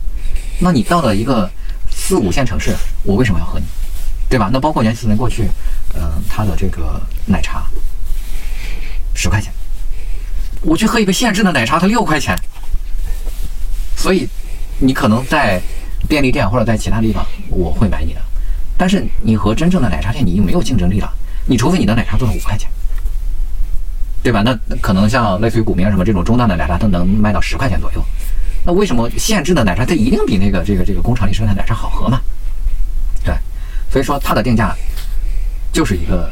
[0.59, 1.49] 那你到了一个
[1.89, 3.65] 四五线城市，我为什么要喝你？
[4.29, 4.49] 对吧？
[4.51, 5.47] 那包括元气森林过去，
[5.95, 7.65] 嗯，它的这个奶茶
[9.13, 9.53] 十块钱，
[10.61, 12.35] 我去喝一个现制的奶茶，它六块钱。
[13.95, 14.27] 所以
[14.79, 15.61] 你可能在
[16.07, 18.21] 便利店或者在其他地方，我会买你的。
[18.75, 21.13] 但是你和真正的奶茶店，你已经没有竞争力了。
[21.45, 22.69] 你除非你的奶茶做到五块钱，
[24.23, 24.41] 对吧？
[24.43, 28.03] 那可能像类似于古茗什么这种中档的奶茶，都能卖到十块钱左右。
[28.65, 32.21] 那为什么现制的奶茶它一定比那个这个这个工厂里生产奶茶好喝嘛？
[33.23, 33.35] 对，
[33.91, 34.75] 所以说它的定价
[35.71, 36.31] 就是一个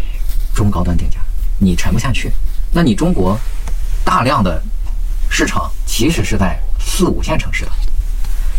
[0.53, 1.19] 中高端定价，
[1.59, 2.31] 你沉不下去。
[2.71, 3.37] 那你中国
[4.05, 4.61] 大量的
[5.29, 7.71] 市场其实是在四五线城市的，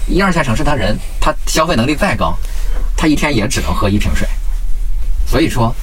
[0.07, 2.37] 一二线城市他人他消费能力再高，
[2.97, 4.29] 他一天也只能喝一瓶水。
[5.27, 5.75] 所以说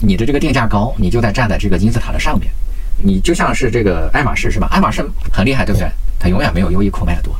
[0.00, 2.50] 你的这个定价高，你就在站在这个金字塔的上面，
[2.96, 4.66] 你就像是这个爱马仕是吧？
[4.70, 5.90] 爱马仕很厉害，对不对？
[6.18, 7.34] 它永远没有优衣库卖的多，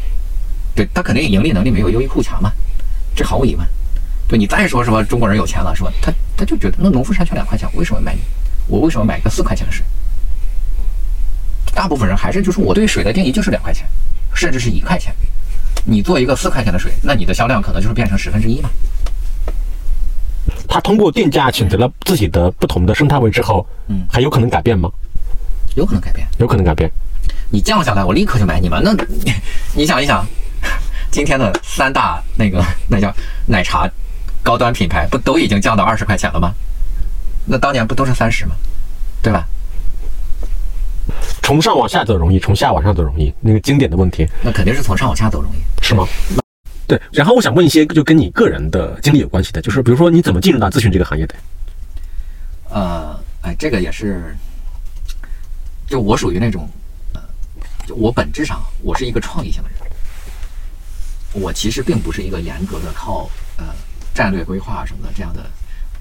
[0.75, 2.53] 对，它肯定盈利能力没有优衣库强嘛，
[3.15, 3.67] 这毫无疑问。
[4.29, 5.91] 对你再说什么中国人有钱了，是吧？
[6.03, 8.21] 他他就觉得那农夫山泉两块钱，我为什么买你？
[8.67, 9.85] 我为什么买一个四块钱的水？
[11.75, 13.87] 大部分人还是就是我对水的定义就是两块钱，
[14.35, 15.15] 甚至是一块钱。
[15.85, 18.69] 你做一个四块钱的水，那你的销量可能就是变成十分之一嘛。
[20.69, 24.91] 他通过定价选择了自己的不同的生态位之后，嗯，还有可能改变吗？
[25.75, 26.91] 有可能改变，有可能改变。
[27.51, 28.83] 你降下来，我立刻就买你们。
[28.83, 28.95] 那，
[29.75, 30.27] 你想一想，
[31.11, 33.13] 今天的三大那个那叫
[33.47, 33.89] 奶茶
[34.43, 36.53] 高端品牌不都已经降到二十块钱了吗？
[37.47, 38.55] 那当年不都是三十吗？
[39.23, 39.47] 对吧？
[41.43, 45.83] 从上往下走容易，从下往上走容易，那个经典的问题那肯定是从上往下走容易。
[45.83, 46.07] 是吗？
[46.87, 47.01] 对。
[47.11, 51.35] 然后我想问一些就跟你个人的经历有关系的，就是比如说你怎么进入到咨询这个行业的？
[52.71, 54.37] 呃，哎，这个也是，
[55.87, 56.69] 就我属于那种，
[57.95, 59.79] 我本质上我是一个创意型的人，
[61.33, 63.65] 我其实并不是一个严格的靠呃
[64.15, 65.45] 战略规划什么的这样的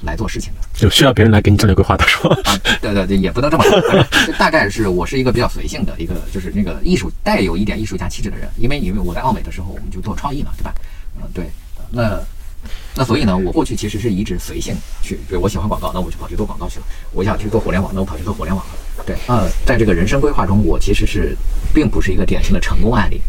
[0.02, 0.62] 来做事情的。
[0.74, 2.38] 就需要别人来给你战略规划的是吧？
[2.46, 3.82] 啊，对对对，也不能这么说，
[4.26, 10.74] 就 大概是我是一个比较随性的一个，就是那个艺术带有一点艺术家气质的人，因为因为我在奥美的时候我们就做创意嘛，对吧？
[11.18, 11.50] 嗯，对，
[11.90, 12.20] 那
[12.96, 18.72] 那所以呢，我过去其实是一直随性去，比如我喜欢广告，那我就跑去做广告去了；我想去做互联网，那我跑去做互联网了。
[19.06, 21.38] 对，呃，在这个人生规划中，我其实是
[21.74, 23.22] 并不是一个典型的成功案例，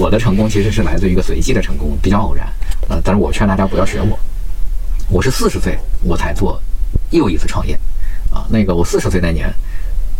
[0.00, 2.48] 我的成功其实是来自于一个随机的成功，比较偶然。
[2.88, 4.18] 呃，但是我劝大家不要学我，
[5.10, 6.60] 我是四十岁我才做
[7.10, 7.78] 又一次创业，
[8.30, 9.52] 啊，那个我四十岁那年，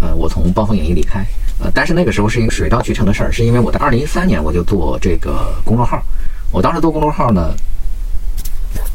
[0.01, 1.25] 呃，我从暴风影音离开，
[1.59, 6.03] 呃，但是那个时候是一个水到渠成的事儿，是因为我在二零一三年我就做这个公众号，
[6.53, 7.55] 我当时做公众号呢，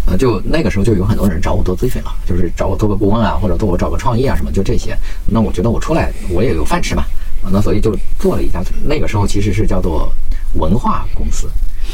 [0.06, 4.98] 呃，就那个时候就有很多人找我做咨询了，就是找我做个顾问啊，或者做我找个创意啊什么，就这些。
[5.28, 7.04] 那我觉得我出来我也有饭吃嘛，
[7.44, 10.12] 啊，那所以就做了一家，那个时候其实是叫做
[10.56, 11.48] 文化公司，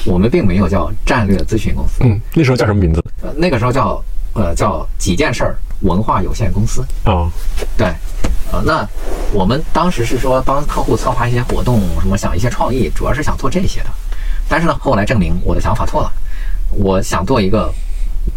[0.05, 3.03] 我们并没有叫战略咨询公司，嗯，那时候叫什么名字？
[3.21, 4.01] 呃，那个时候叫
[4.33, 6.85] 呃叫几件事儿文化有限公司。
[7.03, 7.29] 哦，
[7.77, 7.87] 对，
[8.51, 8.87] 呃，那
[9.33, 13.89] 我们当时是说帮客户策划一些活动，什么想一些创意，主要是想做这些的。
[14.47, 16.13] 但是呢，后来证明我的想法错了，
[16.69, 17.73] 我想做一个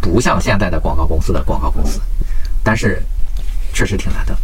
[0.01, 1.99] 不像现在的广告公司的广告公司，
[2.63, 3.01] 但是
[3.73, 4.37] 确实挺难的。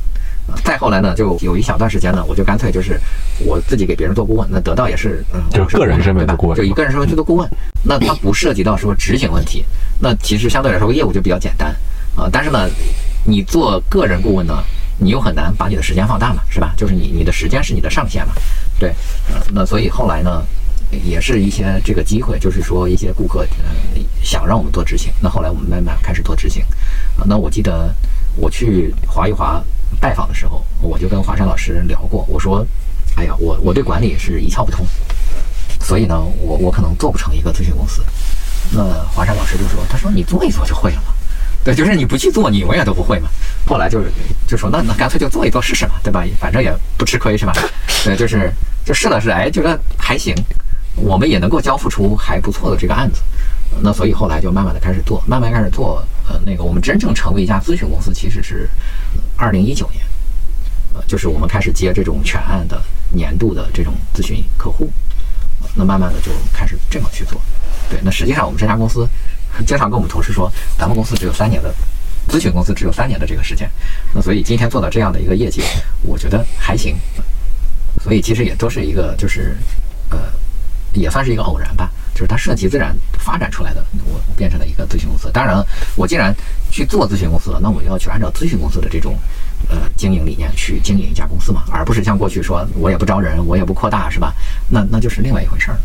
[0.48, 3.02] 呃再后来呢，就有一小段时间呢，我就干脆就是
[3.40, 7.50] 我自己给别人做顾问，那得到也是嗯，就是个人身份对吧做顾问就以个人身份去做顾问，
[7.84, 9.66] 那它不涉及到说执行问题，
[10.00, 11.76] 那其实相对来说业务就比较简单
[12.16, 12.70] 啊、但是呢，
[13.26, 14.64] 你做个人顾问呢，
[15.00, 16.74] 你又很难把你的时间放大嘛，是吧？
[16.78, 18.34] 就是你你的时间是你的上限嘛，
[18.80, 18.90] 对，
[19.34, 20.42] 呃，那所以后来呢，
[20.91, 26.63] 也是一些这个机会，就是说一些顾客呃想让我们做执行，那后来我们慢慢开始做执行，
[27.17, 27.93] 啊，那我记得
[28.36, 29.63] 我去华一华
[30.00, 32.65] 拜访的时候，我就跟华山老师聊过，我说，
[33.15, 34.86] 哎呀，我我对管理是一窍不通，
[35.82, 38.04] 所以呢，我我可能做不成一个咨询公司。
[38.71, 41.13] 那华山老师就说，他说你做一做就会了嘛。
[41.63, 43.30] 对，就是你不去做，你永远都不会嘛。
[43.65, 44.12] 后来就是
[44.48, 46.24] 就说，那那干脆就做一做试试嘛，对吧？
[46.39, 47.54] 反正也不吃亏是吧？
[48.04, 48.52] 对，就是
[48.86, 50.36] 就试了试，哎，觉得还行，
[50.96, 53.22] 我们也能够交付出还不错的这个案子。
[53.82, 56.06] 那所以后来就慢慢的开始做，慢慢开始做。
[56.28, 58.70] 呃，那个我们真正成为一家咨询公司，其实是
[59.36, 60.04] 二零一九年，
[60.94, 62.82] 呃，就是我们开始接这种全案的
[63.12, 64.90] 年度的这种咨询客户。
[65.76, 67.40] 那慢慢的就开始这么去做。
[67.90, 69.08] 对，那实际上我们这家公司
[69.68, 71.74] 经常跟我们同事说，咱们公司只有三年的
[72.30, 73.70] 咨询公司只有三年的这个时间。
[74.14, 75.62] 那所以今天做到这样的一个业绩，
[76.02, 76.96] 我觉得还行。
[78.02, 79.58] 所以其实也都是一个就是，
[80.96, 85.30] 也算是一个偶然吧，就是它顺其自然发展出来的，我我变成了一个咨询公司。
[85.32, 86.34] 当然了，我既然
[86.72, 89.16] 去做咨询公司了，那我要去按照咨询公司的这种
[89.70, 94.34] 呃经营理念去经营一家公司嘛，而不是像过去说我也不招人，我也不扩大，是吧？
[94.70, 95.78] 那那就是另外一回事儿。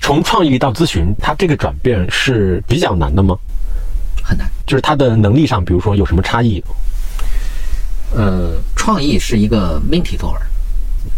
[0.00, 3.36] 从创意到咨询，它这个转变是比较难的吗？
[4.22, 4.48] 很难。
[4.66, 6.62] 就是它的能力上，比如说有什么差异？
[8.14, 10.42] 呃，创意是一个命题作文，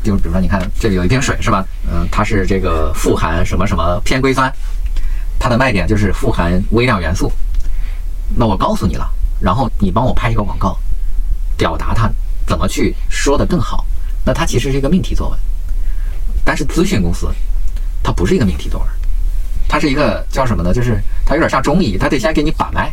[0.02, 1.64] 就比如说，你看这里有一瓶水是吧？
[1.90, 4.52] 嗯、它是这个富含什么什么偏硅酸，
[5.38, 7.30] 它的卖点就是富含微量元素。
[8.36, 9.08] 那我告诉你了，
[9.40, 10.78] 然后你帮我拍一个广告，
[11.56, 12.10] 表达它
[12.46, 13.86] 怎么去说的更好。
[14.24, 15.38] 那它其实是一个命题作文，
[16.44, 17.28] 但是咨询公司
[18.02, 18.88] 它不是一个命题作文，
[19.68, 20.72] 它是一个叫什么呢？
[20.72, 22.92] 就是它有点像中医，它得先给你把脉。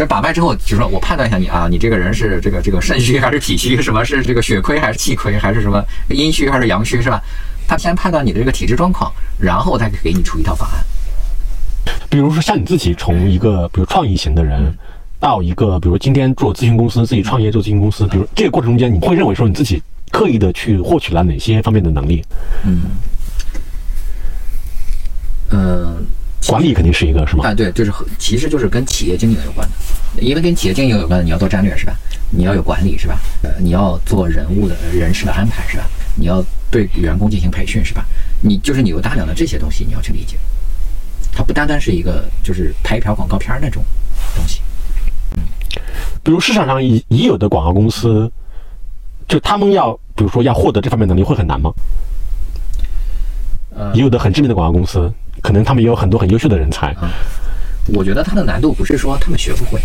[0.00, 7.20] 但把脉之后，就是说我判断一下你啊，你这个人是这个这个肾虚还是脾虚，什么是这个血亏还是气亏，还是什么阴虚还是阳虚，是吧？
[7.68, 10.82] 他先判断你的这个体质状况，然后再给你出一套方案。
[12.08, 14.74] 比如说像你自己从一个比如创意型的人，
[15.18, 22.24] 到一个比如今天做咨询公司，自己创业做咨询公司，比如这个过程中间，你会认为说你自己刻意的去获取了哪些方面的能力？
[22.64, 22.80] 嗯，
[25.50, 26.06] 嗯，
[26.46, 27.46] 管理肯定是一个，是吗？
[27.46, 29.68] 啊，对，就是和其实就是跟企业经营有关
[30.16, 31.94] 的，因为跟企业经营有关的，你要做战略是吧？
[32.30, 33.18] 你要有管理是吧？
[33.42, 35.84] 呃，你要做人物的人事的安排是吧？
[36.16, 38.04] 你要对员工进行培训是吧？
[38.42, 40.36] 你就是你有大量的这些东西你要去理解，
[41.32, 43.82] 它不单单是一个就是拍一条广告片那种
[44.34, 44.60] 东西。
[45.36, 45.42] 嗯
[46.22, 48.30] 比如市场上已已有的广告公司，
[49.26, 51.72] 就他们要比如说要获得这方面能力会很难吗？
[53.74, 55.10] 呃已有的很知名的广告公司，
[55.42, 56.88] 可能他们也有很多很优秀的人才。
[56.92, 57.10] 啊，
[57.92, 59.80] 我觉得它的难度不是说他们学不会，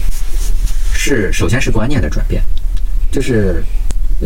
[0.94, 2.42] 是首先是观念的转变，
[3.12, 3.64] 就是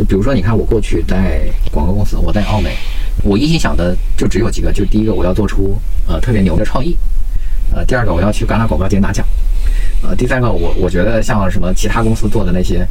[0.07, 2.75] 比如说你看我过去在广告公司，我在奥美，
[3.23, 6.97] 我一心想的就只有几个，就第一个我要做出呃特别牛的创意，
[7.73, 9.25] 呃第二个我要去戛纳广告节拿奖。
[10.01, 12.87] 呃，第三个，我我觉得像什么其他公司做的那些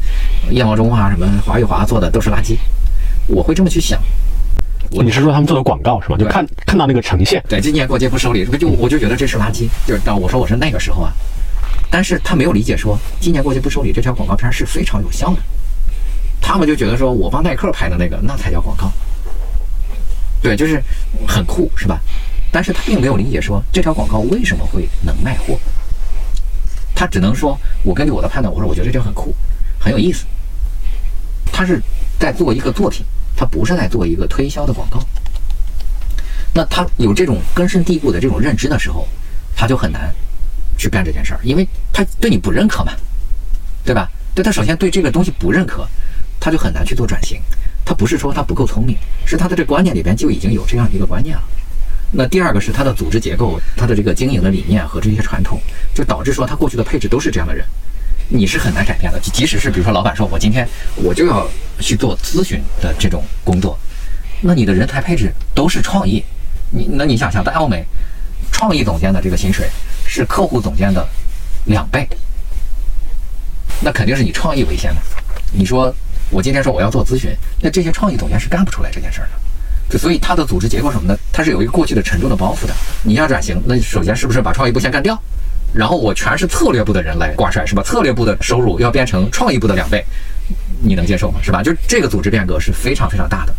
[0.51, 2.59] 夜猫中啊，什么华与华做的都是垃圾，
[3.27, 3.98] 我会这么去想。
[4.90, 6.16] 你是说他们做的广告是吗？
[6.16, 9.68] 就看看到那个呈现，对，今年过节不收礼，就我就觉得这是垃圾。
[9.87, 11.12] 就是当我说我是那个时候啊，
[11.90, 15.38] 但是他没有理解说今年过节不收礼这条广告片是非常有效的，
[16.40, 18.90] 他们就觉得说我帮耐克拍的那个那才叫广告，
[20.42, 20.83] 对，就是
[21.27, 22.01] 很酷是吧？
[22.51, 25.59] 但是他并没有理解说这条广告为什么会能卖货。
[26.94, 29.33] 他只能说，我根据我的判断，我说我觉得这条很酷，
[29.79, 30.24] 很有意思。
[31.53, 31.81] 他是
[32.18, 33.05] 在做一个作品，
[33.38, 34.98] 他不是在做一个推销的广告。
[36.53, 39.07] 那他有这种根深蒂固的这种认知的时候，
[39.55, 40.12] 他就很难
[40.77, 42.92] 去干这件事儿，因为他对你不认可嘛，
[43.85, 44.11] 对吧？
[44.35, 45.87] 对他首先对这个东西不认可，
[46.40, 47.40] 他就很难去做转型。
[47.85, 51.42] 他不是说他不够聪明，是他的这观念里边就已经有这样一个观念了。
[52.11, 55.61] 那第二个是他的组织结构，他的这个经营的理念和这些传统，
[55.94, 57.64] 就导致说他过去的配置都是这样的人，
[58.28, 59.18] 你是很难改变的。
[59.20, 61.48] 即使是比如说老板说，我今天我就要
[61.80, 63.78] 去做咨询的这种工作，
[64.40, 66.22] 那你的人才配置都是创意，
[66.70, 67.84] 你那你想想，在奥美，
[68.52, 69.68] 创意总监的这个薪水
[70.06, 71.06] 是客户总监的
[71.64, 72.08] 两倍，
[73.80, 75.00] 那肯定是你创意为先的。
[75.52, 75.94] 你说
[76.30, 79.32] 我今天说我要做咨询，那这些创意总监是干不出来这件事儿的。
[79.90, 82.74] 就所以它的组织结构什么的，它是有一个过去的沉重的包袱的。
[83.02, 85.18] 你要转型，那首先是不是把创意部先干掉，
[85.74, 87.83] 然后我全是策略部的人来挂帅，是吧？
[87.83, 90.04] 策略部的收入要变成创意部的两倍，
[90.81, 91.40] 你能接受吗？
[91.42, 91.62] 是吧？
[91.62, 93.54] 就这个组织变革是非常非常大的。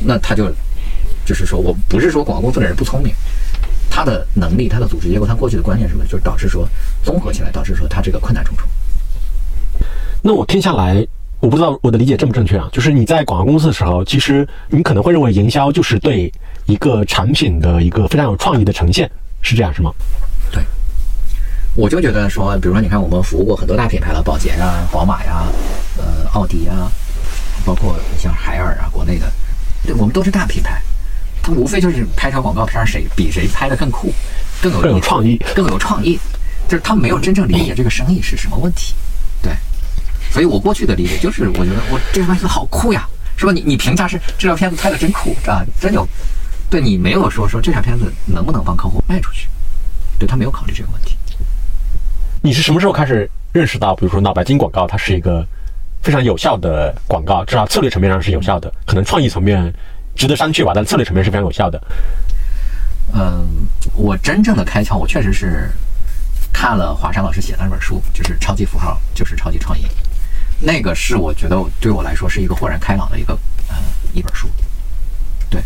[0.00, 0.50] 那他就
[1.24, 3.12] 就是说我不是说广告公司的人不聪明，
[3.90, 6.68] 他的能力、他的组织结构、他过去的观念什么，就是导致说
[7.02, 8.66] 综合起来导致说他这个困难重重。
[10.22, 11.06] 那我听下来。
[11.40, 12.68] 我不知道我的理解正不正确啊？
[12.70, 16.30] 就是你在广告公司的时候，其实你可能会认为营销就是对
[16.66, 19.10] 一个产品的一个非常有创意的呈现，
[19.40, 19.90] 是这样是吗？
[21.74, 25.44] 对，我就觉得说，比如说你看我们服务过很多大品牌了，宝洁呀、宝马呀、
[25.96, 26.72] 呃奥迪呀，
[27.64, 29.32] 包括像海尔啊，国内的，
[29.84, 30.80] 对我们都是大品牌，
[31.42, 34.12] 它无非就是拍条广告片，谁比谁拍的更酷，
[34.62, 36.18] 更有更有创意，更有创意，
[36.68, 38.94] 就是他没有真正理解这个生意是什么问题。
[39.42, 39.52] 对
[40.30, 43.52] 所以我过去的理解就是，我觉得我这个片子好酷呀，是吧？
[43.52, 46.06] 你你评价是这条片子拍的真酷，啊，真有，
[46.68, 49.48] 对你没有说说这条片子能不能帮客户卖出去，
[50.18, 51.16] 对他没有考虑这个问题。
[52.42, 55.46] 你是什么时候开始认识到，比如说脑白金广告它是一个
[56.02, 59.72] 非常有效的广告，至少策略层面上是有效的，可能创意层面
[60.16, 61.80] 值得商榷吧，但策略层面是非常有效的。
[63.12, 63.46] 嗯，
[63.94, 65.70] 我真正的开窍，我确实是
[66.52, 69.82] 看了华山老师写的那本书，就是《超级符号就是超级创意》。
[70.60, 73.34] 那个是我觉得对我来说是一个豁然开朗的一个
[73.68, 73.76] 呃
[74.14, 74.48] 一本书，
[75.50, 75.62] 对。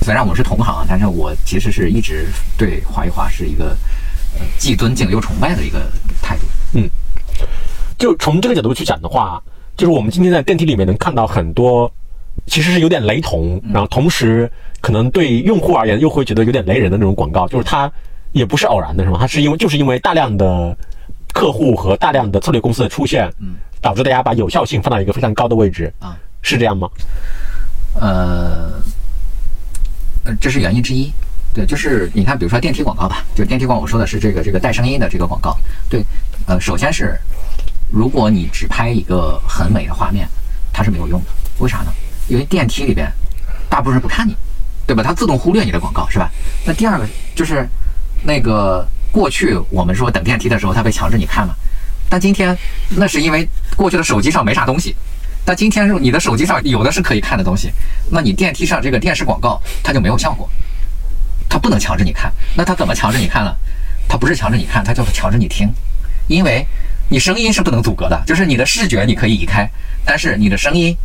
[0.00, 2.26] 虽然我是同行，但是我其实是一直
[2.56, 3.76] 对华谊华是一个
[4.58, 5.80] 既尊敬又崇拜的一个
[6.22, 6.42] 态度。
[6.74, 6.88] 嗯，
[7.98, 9.42] 就从这个角度去讲的话，
[9.76, 11.90] 就是我们今天在电梯里面能看到很多，
[12.46, 17.90] 其实是有点雷同，然后同时可能对用户而言又会觉得有点雷人的那种广告，就是它
[18.32, 19.18] 也不是偶然的，是吗？
[19.20, 20.76] 它是因为就是因为大量的
[21.32, 23.54] 客户和大量的策略公司的出现，嗯。
[23.80, 26.90] 导致大家把有效性放到一个非常高的位置啊，是这样吗？
[27.94, 28.72] 呃，
[30.24, 31.12] 呃，这是原因之一。
[31.58, 35.58] 对，就是你看，比如说电梯广告吧，就电梯广告，我说的是这个这个带声音的这个广告。
[35.90, 36.04] 对，
[36.46, 37.18] 呃，首先是
[37.90, 40.28] 如果你只拍一个很美的画面，
[40.72, 41.26] 它是没有用的。
[41.58, 41.92] 为啥呢？
[42.28, 43.10] 因为电梯里边
[43.68, 44.36] 大部分人不看你，
[44.86, 45.02] 对吧？
[45.02, 46.30] 它自动忽略你的广告，是吧？
[46.64, 47.68] 那第二个就是
[48.22, 51.54] 那个过去我们说等电梯的时候，它会强制你看嘛。
[52.08, 52.56] 但今天
[52.90, 54.94] 那是因为过去的手机上没啥东西，
[55.44, 57.72] 但今天是你的手机上有的是可以看的东西，
[58.12, 60.48] 那你电梯上这个电视广告它就没有效果，
[61.58, 63.56] 不能强制你看，那他怎么强制你看了？
[64.08, 65.72] 他不是强制你看，他叫做强制你听，
[66.26, 66.66] 因为
[67.08, 69.68] 你声音是不能阻隔的，就是你的视觉你可以移开，
[70.04, 70.96] 但是你的声音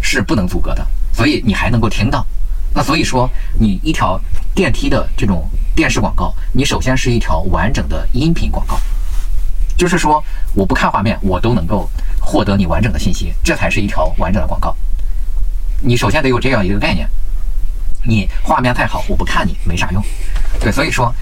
[0.00, 2.26] 是不能阻隔的，所以你还能够听到。
[2.74, 4.20] 那所以说，你一条
[4.54, 8.78] 电梯的这种电视广告，你首先是一条完整的音频广告。
[9.76, 10.22] 就是说，
[10.54, 11.88] 我不看画面，我都能够
[12.20, 14.76] 获得你完整的信息，这才是一条完整的广告。
[15.80, 17.08] 你首先得有这样一个概念，
[18.06, 20.02] 你画面太好，我不看你没啥用。
[20.60, 21.12] 对，所以说，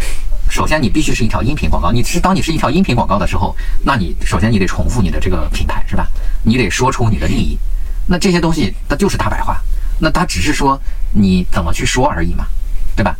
[0.50, 1.90] 首先你必须是一条音频广告。
[1.90, 6.06] 你是当你是一条音频广告的时候，那你首先你得重复你的这个品牌是吧？
[6.42, 7.58] 你得说出你的利益。
[8.06, 9.58] 那这些东西它就是大白话，
[9.98, 10.78] 那它只是说
[11.12, 12.46] 你怎么去说而已嘛，
[12.94, 13.16] 对吧？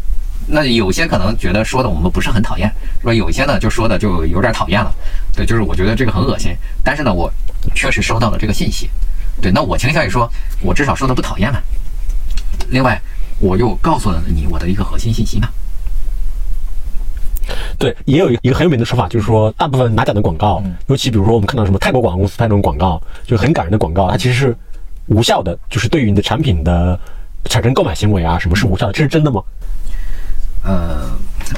[0.47, 4.95] 那有些可能觉得说的我们不是很讨厌，说有些呢就说的就有点讨厌了。
[5.33, 7.33] 对，就是我觉得这个很恶心，但是呢，我
[7.75, 8.91] 确实收到了这个信息。
[9.41, 11.59] 对，那我倾向于说，我至少说的不讨厌嘛。
[12.69, 13.01] 另外，
[13.45, 15.49] 我又告诉了你我的一个核心信息嘛。
[17.79, 24.57] 对，也有一个很有名的说法，就是说，大部分拿奖的广告，尤其比如说我们看到什么泰国广告公司拍那种广告，就很感人的广告，它其实是
[25.09, 26.99] 无效的，就是对于你的产品的
[27.45, 28.95] 产生购买行为啊，什么是无效的？
[28.95, 29.43] 这是真的吗？
[30.63, 31.11] 呃，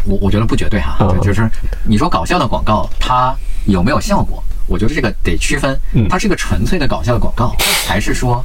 [0.06, 1.48] 我我觉得不绝对哈，就是
[1.84, 3.32] 你说搞笑的广告它
[3.66, 4.42] 有没有效果？
[4.66, 5.78] 我觉得这个得区分，
[6.10, 7.54] 它是一个纯粹的搞笑的广告，
[7.86, 8.44] 还是说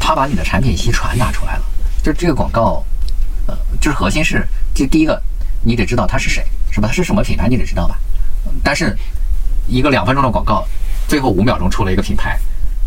[0.00, 1.62] 它把你的产品信息传达出来了？
[2.02, 2.84] 就这个广告，
[3.46, 5.20] 呃，就是核心是，就第一个，
[5.62, 6.44] 你得知道他是谁。
[6.72, 6.86] 是吧？
[6.86, 7.98] 他是什么品牌你得知道吧？
[8.62, 8.96] 但是
[9.66, 10.64] 一个两分钟的广告，
[11.08, 12.38] 最后五秒钟出了一个品牌，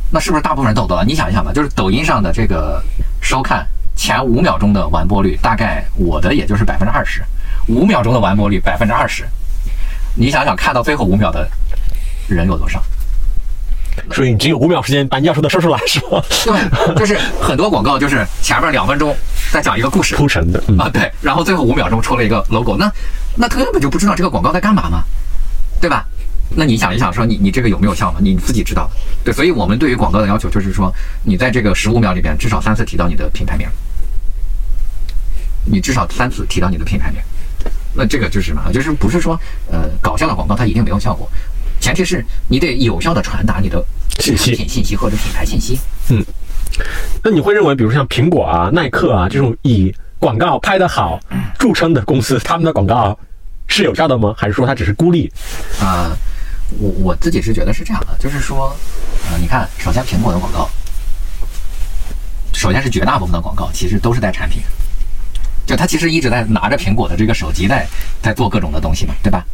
[0.10, 1.04] 那是不是大部分人都懂了？
[1.04, 2.82] 你想一想吧，就是抖音上的这个
[3.20, 7.22] 收看前五秒钟的完播率，大概我的也就是百分之二十，
[7.68, 9.28] 五秒钟的完播率百分之二十，
[10.16, 11.46] 你想想看到最后五秒的
[12.30, 12.82] 人有多少？
[14.12, 16.24] 所以你只有五秒时间把你要说的说出来，是吧？
[16.30, 19.16] 对，就是很多广告就是前面两分钟
[19.52, 22.92] 在讲一个故事铺陈的啊，对，然后最后五秒钟出了一个 logo，那
[23.36, 25.04] 那根本就不知道这个广告在干嘛嘛，
[25.80, 26.06] 对吧？
[26.56, 28.20] 那你想一想，说你你这个有没有效嘛？
[28.22, 28.88] 你自己知道。
[29.24, 30.94] 对，所以我们对于广告的要求就是说，
[31.24, 33.68] 你在这个十五秒里边至少三次提到你的品牌名，
[35.66, 37.20] 你至少三次提到你的品牌名，
[37.96, 38.72] 那这个就是什么？
[38.72, 39.40] 就是不是说
[39.72, 41.28] 呃搞笑的广告它一定没有效果。
[41.84, 43.84] 前提是你得有效的传达你的
[44.22, 45.78] 信息、品信息或者品牌信息。
[46.08, 46.24] 嗯，
[47.22, 51.20] 那你会认为，比如像苹果啊、耐克啊这种以广告拍得好
[51.60, 53.20] 著称的公司，他们的广告
[53.68, 54.34] 是有效的吗？
[54.38, 55.30] 还是说它只是孤立？
[55.82, 56.16] 啊，
[56.80, 58.74] 我我自己是觉得是这样的，就是说，
[59.30, 60.70] 呃，你看，首先苹果的广告，
[62.54, 64.62] 首先是绝大部分的广告其实都是带产品，
[65.66, 67.86] 就他其实一直在拿着苹果的这个手机在
[68.22, 69.46] 在做各种的东西嘛，对吧？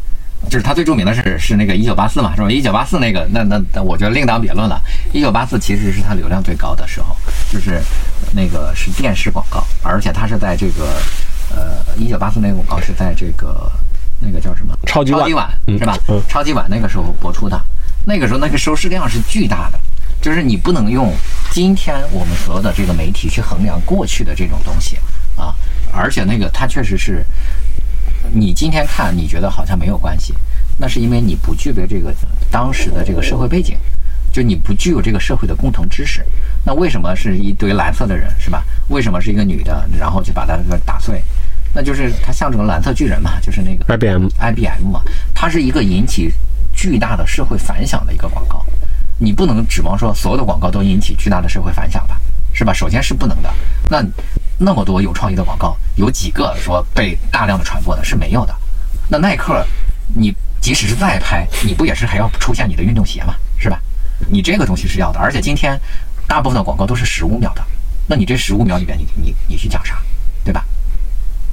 [0.48, 2.50] 就是他最著名的是是那个一九八四嘛，是吧？
[2.50, 4.82] 一九八四那个，那那那我觉得另当别论了。
[5.12, 7.16] 一九八四其实是他流量最高的时候，
[7.52, 7.82] 就是
[8.34, 11.02] 那个是电视广告，而且他是在这个
[11.52, 13.70] 呃一九八四那个广告是在这个
[14.20, 15.30] 那个叫什么超级碗
[15.68, 15.98] 是吧？
[16.28, 17.60] 超级碗那个时候播出的，
[18.06, 19.80] 那个时候那个收视量是巨大的，
[20.22, 21.14] 就是你不能用
[21.52, 24.98] 今天我们所有的这个媒体去衡量过去的这种东西
[25.36, 25.54] 啊，
[25.92, 27.24] 而且那个它确实是。
[28.34, 30.34] 你今天看，你觉得好像没有关系，
[30.78, 32.14] 那是因为你不具备这个
[32.52, 33.78] 当时的这个社会背景，
[34.32, 36.26] 就你不具有这个社会的共同知识。
[36.66, 38.64] 那为什么是一堆蓝色的人，是吧？
[38.90, 41.24] 为什么是一个女的，然后就把它给打碎？
[41.74, 45.02] 那就是它象征了蓝色巨人嘛，就是那个 IBM，IBM 嘛，
[45.34, 46.34] 它是一个引起
[46.74, 48.66] 巨大的社会反响的一个广告。
[49.20, 52.20] 你不能指望说所有的广告都引起巨大的社会反响吧，
[52.54, 52.74] 是吧？
[52.74, 53.50] 首先是不能的。
[53.90, 54.04] 那。
[54.62, 58.54] 那么多有创意的广告，有几个说被大量的传播的是没有的。
[59.08, 59.66] 那耐克，
[60.14, 63.34] 你即使是再拍，你不也是还要出现你的运动鞋吗？
[63.58, 63.80] 是吧？
[64.30, 65.20] 你这个东西是要的。
[65.20, 65.80] 而且今天
[66.28, 67.64] 大部分的广告都是十五秒的，
[68.06, 69.98] 那你这十五秒里边，你你你去讲啥，
[70.44, 70.66] 对吧？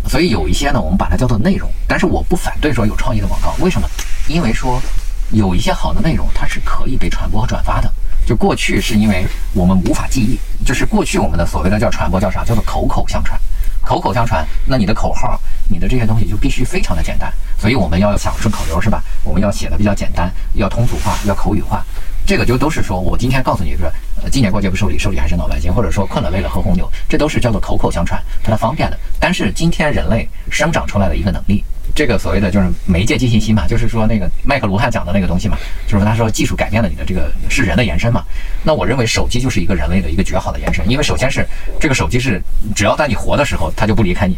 [0.08, 1.70] 所以有一些呢，我们把它叫做内容。
[1.86, 3.88] 但是我不反对说有创意的广告，为什么？
[4.26, 4.82] 因为说
[5.30, 7.92] 有一些好的内容，它是可以被传播和转发的。
[8.26, 9.24] 就过去是因为
[9.54, 12.44] 我们无法记忆，就是过去我们的所谓的叫传播叫啥？
[12.44, 13.40] 叫做口口相传，
[13.82, 14.44] 口口相传。
[14.66, 19.00] 那你的口号，你的这些东西就必须非常的简单，所以我们要想顺口溜是吧？
[19.22, 21.84] 我们要写的比较简单，要通俗化，要口语化。
[22.26, 23.88] 这个就都是说我今天告诉你说，
[24.20, 28.98] 呃，今年过节不收礼，收礼还是脑白金，或者说困了累了喝红牛，这都是叫做口口相传，它的方便的。
[29.20, 31.64] 但是今天人类生长出来的一个能力。
[31.96, 35.56] 这个所谓的就是媒介寄信息嘛，就是说那个麦克卢汉讲的那个东西嘛，
[35.88, 38.22] 就是他说技术改变了你的这个是人的延伸嘛。
[38.62, 41.48] 那我认为手机就是一个人类的一个绝好的延伸，因为首先是
[41.80, 42.38] 这个手机是
[42.74, 44.36] 只要在你活的时候，它就不离开你。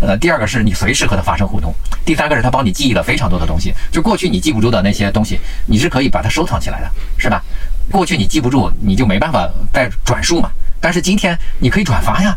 [0.00, 1.70] 呃，第二个是你随时和它发生互动，
[2.02, 3.74] 第三个是它帮你记忆了非常多的东西。
[3.92, 7.44] 就过去你记不住的那些东西，你是可以把它收藏起来的，是吧？
[7.90, 10.50] 过去你记不住，你就没办法再转述嘛。
[10.80, 12.34] 但是今天你可以转发呀，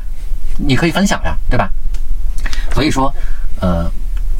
[0.58, 1.70] 你可以分享呀，对吧？
[2.74, 3.14] 所以说，
[3.62, 3.90] 呃。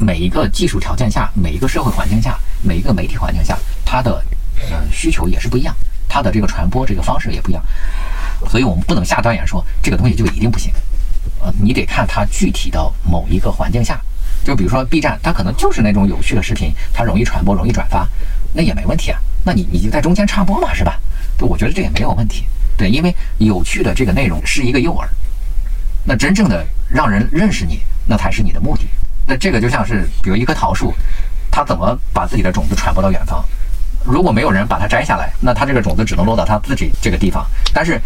[0.00, 4.24] 每一个技术条件下，每一个社会环境下，每一个媒体环境下，它的
[4.70, 5.76] 呃需求也是不一样，
[6.08, 7.62] 它的这个传播这个方式也不一样，
[8.48, 10.72] 所以我们不能下断言说这个东西就一定不行，
[11.40, 14.00] 呃，你得看它具体到某一个环境下，
[14.42, 18.08] 就比如说 B 站，它可能就是那种有趣的视频，它容易传播，容易转发，
[18.54, 20.98] 那也没问题啊，那你你就在中间插播嘛，是吧？
[21.36, 25.06] 对，我觉得这也没有问题，对，因为有趣的这个内容是一个诱饵，
[26.04, 28.88] 那真正的让人认识你，那才是你的目的。
[29.30, 30.92] 那这个就像是，比如一棵桃树，
[31.52, 33.44] 它怎么把自己的种子传播到远方？
[34.04, 37.46] 如果没有人把它摘下来，那它这个种子只能落到它自己这个地方。
[37.72, 38.00] 但是，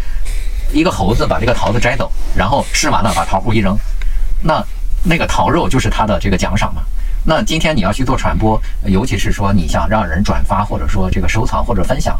[0.71, 3.75] 一个猴子把这个桃子摘走，然后吃完了把桃核一扔，
[4.39, 4.63] 那
[5.01, 6.83] 那个桃肉就是它的这个奖赏嘛。
[7.23, 12.19] 那今天你要去做传播，尤其是说你想让人转发，或者说这个收藏或者分享，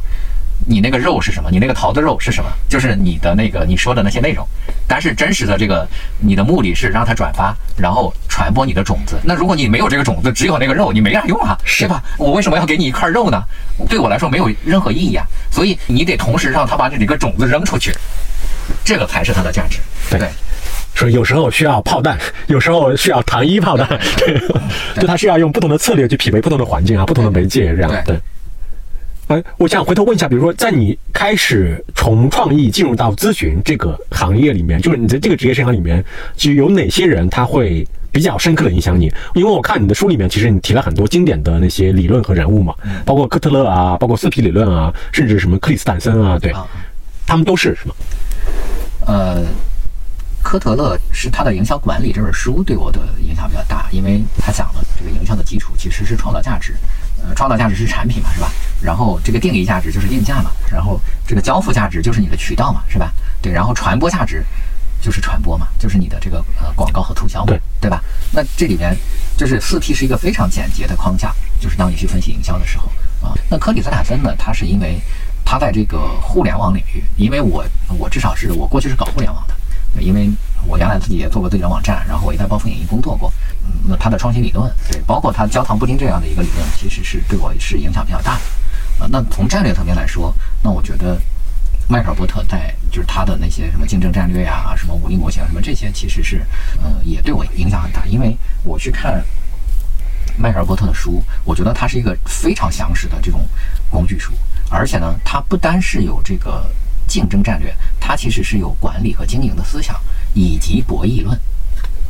[0.67, 1.49] 你那个肉是什么？
[1.51, 2.49] 你那个桃子肉是什么？
[2.69, 4.47] 就是你的那个你说的那些内容。
[4.87, 5.87] 但是真实的这个
[6.19, 9.15] 你的目的是让它转发，然后传播你的种子。
[9.23, 12.03] 那如果你没有这个种子，只有那个肉，你没啥用啊，对吧？
[12.17, 13.43] 我为什么要给你一块肉呢？
[13.89, 15.25] 对我来说没有任何意义啊。
[15.51, 17.91] 所以你得同时让他把这几个种子扔出去，
[18.83, 19.79] 这个才是它的价值。
[20.09, 20.29] 对。
[20.93, 23.85] 说有时候需要炮弹， 有时候需要糖衣炮弹，
[24.17, 24.39] 对，
[25.01, 27.91] 就 它是要用不同的策略去匹配不同的环境啊，不同的媒介这样。
[28.05, 28.17] 对。
[29.27, 36.03] 哎，我想回头问一下，比如说在你开始从创意进入到咨询这个行业里面，就是你在这个职业生涯里面，
[36.35, 39.11] 就有哪些人他会比较深刻的影响你？
[39.33, 46.53] 因为我看你的书里面，其实你提了很多经典的那些理论和人物嘛，包括科特勒啊，包括四皮理论啊，甚至什么克里斯坦森啊，对，
[47.25, 47.95] 他们都是什么？
[49.07, 49.43] 呃。
[50.43, 56.75] 科特勒是他的营销管理这本书对我的影响比较大，因为他讲了这个营销的基础其实是创造价值，
[57.23, 58.47] 呃，创造价值是产品嘛，是吧？
[58.85, 63.11] 然后这个定义价值就是定价嘛，然后这个交付价值就是你的渠道嘛，是吧？
[63.41, 64.45] 对，然后传播价值
[65.01, 68.01] 就是传播嘛，就是你的这个呃广告和促销嘛，对对吧？
[68.31, 68.95] 那这里边
[69.35, 72.85] 就是四 P 是一个非常简洁的框架，就是当你去分析营销的时候
[73.21, 73.33] 啊。
[73.49, 75.01] 那科里斯塔森呢，他是因为
[75.43, 77.65] 他在这个互联网领域，因为我
[77.97, 79.55] 我至少是我过去是搞互联网的。
[80.01, 80.29] 因为
[80.67, 83.31] 我原来自己也做过自己的网站，然后我也在暴风影音工作过。
[83.63, 88.41] 嗯，那他的创新理论，对，包括他焦糖布丁这样的一个理论，其实是对我是影响比较大的。
[88.99, 90.33] 啊，那从战略层面来说，
[90.63, 91.19] 那我觉得
[91.87, 96.45] 迈克尔波特在就是他的那些什么竞争战略呀、什么武力模型什么这些，其实是
[96.83, 98.05] 呃也对我影响很大。
[98.05, 99.23] 因为我去看
[100.37, 103.47] 迈克尔波特的书，我觉得他是一个非常详实的这种
[103.89, 104.33] 工具书，
[104.69, 106.65] 而且呢，他不单是有这个。
[107.07, 109.95] 竞争战略，它其实是有管理和经营的思想，
[110.33, 111.39] 以及博弈论。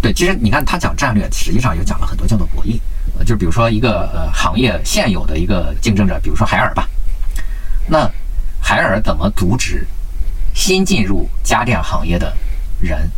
[0.01, 2.79] 对，其实你看他讲战略，实际上又讲了很多叫做博弈。
[3.17, 6.87] 呃，就比如说一个呃行业现有的一个竞争者，比如说海尔吧。
[7.87, 8.09] 那
[8.59, 9.85] 海尔怎么阻止
[10.53, 12.35] 新进入家电行业的
[12.79, 13.09] 人？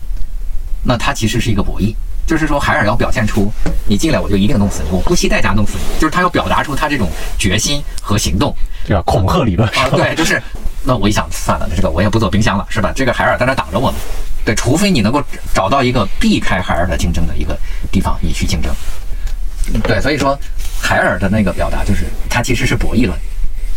[0.84, 1.96] 那它其实是一个博弈，
[2.26, 3.52] 就是说海尔要表现出
[3.88, 8.56] 你进来我就一定弄死你，我不惜代价弄死你，就是他要表达出他这种决心和行动。
[8.86, 10.42] 对啊，恐吓理论啊，对，就是。
[10.84, 12.94] 那我一想，算了，这个我也不做冰箱了，是吧？
[12.96, 14.00] 这个海尔在那挡着我们，
[14.46, 15.22] 对，除非你能够
[15.54, 17.60] 找到一个避开海尔的竞争的一个
[17.92, 18.74] 地方，你去竞争。
[19.84, 20.38] 对，所以说
[20.82, 23.18] 海尔的那个表达就是，它其实是博弈论。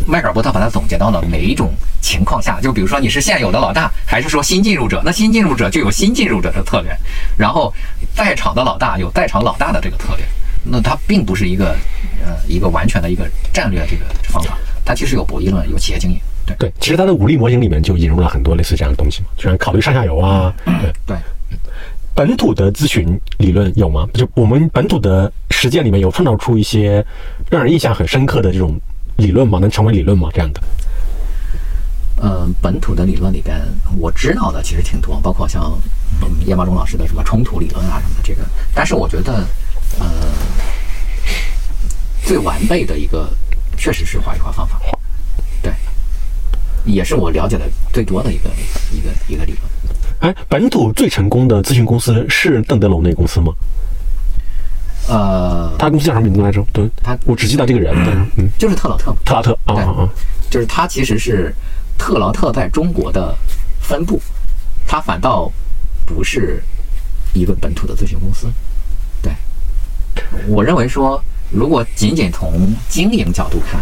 [0.07, 1.71] 迈克尔波特把它总结到了每一种
[2.01, 5.01] 情况下，就比如说你是现有的老大，还是说新进入者？
[5.05, 6.91] 那新进入者就有新进入者的策略，
[7.37, 7.71] 然后
[8.15, 10.25] 在场的老大有在场老大的这个策略。
[10.63, 11.75] 那它并不是一个
[12.23, 16.19] 呃一个完全的一个战略这个方法，它其实有博弈论，有企业经营。
[16.57, 20.53] 对，其实它的武力模型里面就引入了很多类似这样的东西嘛，就像考虑上下游啊。
[20.65, 21.17] 对对，
[22.13, 24.07] 本土的咨询理论有吗？
[24.13, 27.05] 就我们本土的实践里面有创造出一些
[27.49, 28.79] 让人印象很深刻的这种
[29.17, 29.59] 理论吗？
[29.59, 30.29] 能成为理论吗？
[30.33, 30.61] 这样的？
[32.23, 33.59] 嗯，本土的理论里边，
[33.97, 35.75] 我知道的其实挺多，包括像
[36.45, 38.41] 叶茂中老师的什么冲突理论啊什么的这个。
[38.75, 39.43] 但是我觉得，
[39.99, 40.07] 呃，
[42.23, 43.27] 最完备的一个
[43.77, 44.79] 确实是话语化方法。
[45.63, 45.73] 对
[46.85, 48.49] 也是我了解的最多的一个
[48.91, 49.61] 一个一个理论。
[50.21, 53.53] 哎，本土最成功的咨询公司是邓德龙那公司吗？
[55.07, 56.65] 呃，他公司叫什么名字来着？
[56.71, 57.93] 对，他我只记得这个人，
[58.37, 59.15] 嗯，就是特劳特。
[59.25, 60.09] 特劳特啊啊，
[60.49, 61.53] 就是他其实是
[61.97, 63.35] 特劳特在中国的
[63.79, 64.21] 分部，
[64.87, 65.51] 他反倒
[66.05, 66.63] 不是
[67.33, 68.47] 一个本土的咨询公司。
[69.21, 69.33] 对，
[70.47, 73.81] 我认为说，如果仅仅从经营角度看，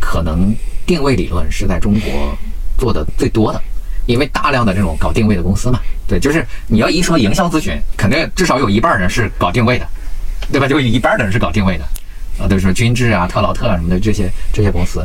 [0.00, 0.54] 可能。
[0.84, 2.36] 定位理论是在中国
[2.76, 3.62] 做的最多的，
[4.06, 9.86] 因为大量的这种搞定位的公司嘛，对，就是你要一说营销咨询，肯定至少有一半人是搞定位的，
[10.50, 10.66] 对吧？
[10.66, 11.84] 就有一半的人是搞定位的，
[12.42, 15.00] 啊，都是君智啊、特劳特啊什么的这些这些公司，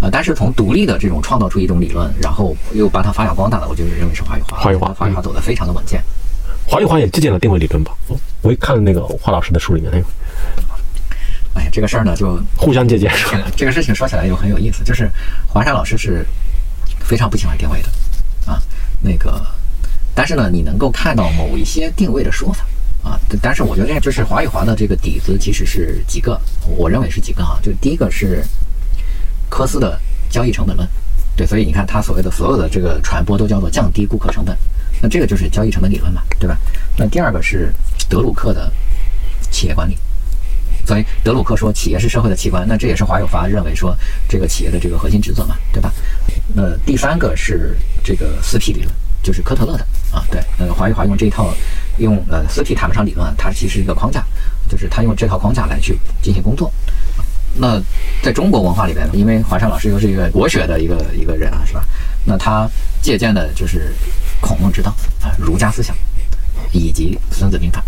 [0.00, 6.00] 啊，但是从独立的这种创造出一种理论，然后又把它发扬光大的，我就认为是华语华，华语华，华语华走得非常的稳健。
[6.66, 7.92] 华语华也借鉴了定位理论吧？
[8.42, 10.04] 我一看那个华老师的书里面，哎呦。
[11.54, 13.10] 哎，这个事儿呢，就互相借鉴。
[13.56, 15.10] 这个事情说起来又很有意思，就是
[15.48, 16.24] 华山老师是
[17.08, 17.88] 非常不喜欢定位的
[18.52, 18.62] 啊。
[19.00, 19.44] 那个，
[20.14, 22.64] 但是呢，你能够看到某一些定位的说法
[23.02, 23.18] 啊。
[23.40, 26.38] 但是我觉得，就是华与华的这个底子其实是几个，
[26.76, 27.58] 我认为是几个啊。
[27.62, 28.44] 就第一个是
[29.48, 29.98] 科斯的
[30.28, 30.86] 交易成本论，
[31.34, 34.56] 对，所以你看他所谓的所有的这个传播都叫做降低顾客成本，
[35.00, 36.58] 那这个就是交易成本理论嘛，对吧？
[36.96, 37.72] 那第二个是
[38.08, 38.70] 德鲁克的
[39.50, 39.96] 企业管理。
[40.88, 43.94] 所以德鲁克说，企业是社会的器官，那这也是华有华认为说
[44.26, 45.92] 这个企业的这个核心职责嘛，对吧？
[46.54, 51.52] 那第三个是这个四 P 理论，就是科特勒的啊，对，呃，华有华用这一套
[51.98, 54.24] 用呃四体谈不上理论，它其实是一个框架，
[54.66, 56.72] 就是他用这套框架来去进行工作。
[57.54, 57.78] 那
[58.22, 61.84] 在中国文化里边，因为华山老师又是一个国学的一个一个人啊，是吧？
[62.24, 62.66] 那他
[63.02, 63.92] 借鉴的就是
[64.40, 65.94] 孔孟之道啊，儒家思想
[66.72, 67.84] 以及孙子兵法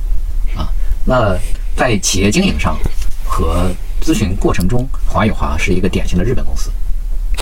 [0.55, 0.69] 啊。
[1.07, 1.35] 那
[1.81, 2.79] 在企业经营上
[3.25, 3.73] 和
[4.03, 6.71] 咨询过程中，华宇华是一个典型的日本公司。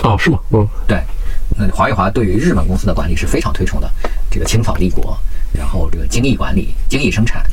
[0.01, 0.39] 哦，是吗？
[0.51, 0.97] 嗯，对。
[1.57, 3.91] 那华宇华对于日本公司的管理是非常推崇的，
[4.31, 5.19] 这个清扫立国，
[5.51, 7.43] 然后这个精益管理、精益生产，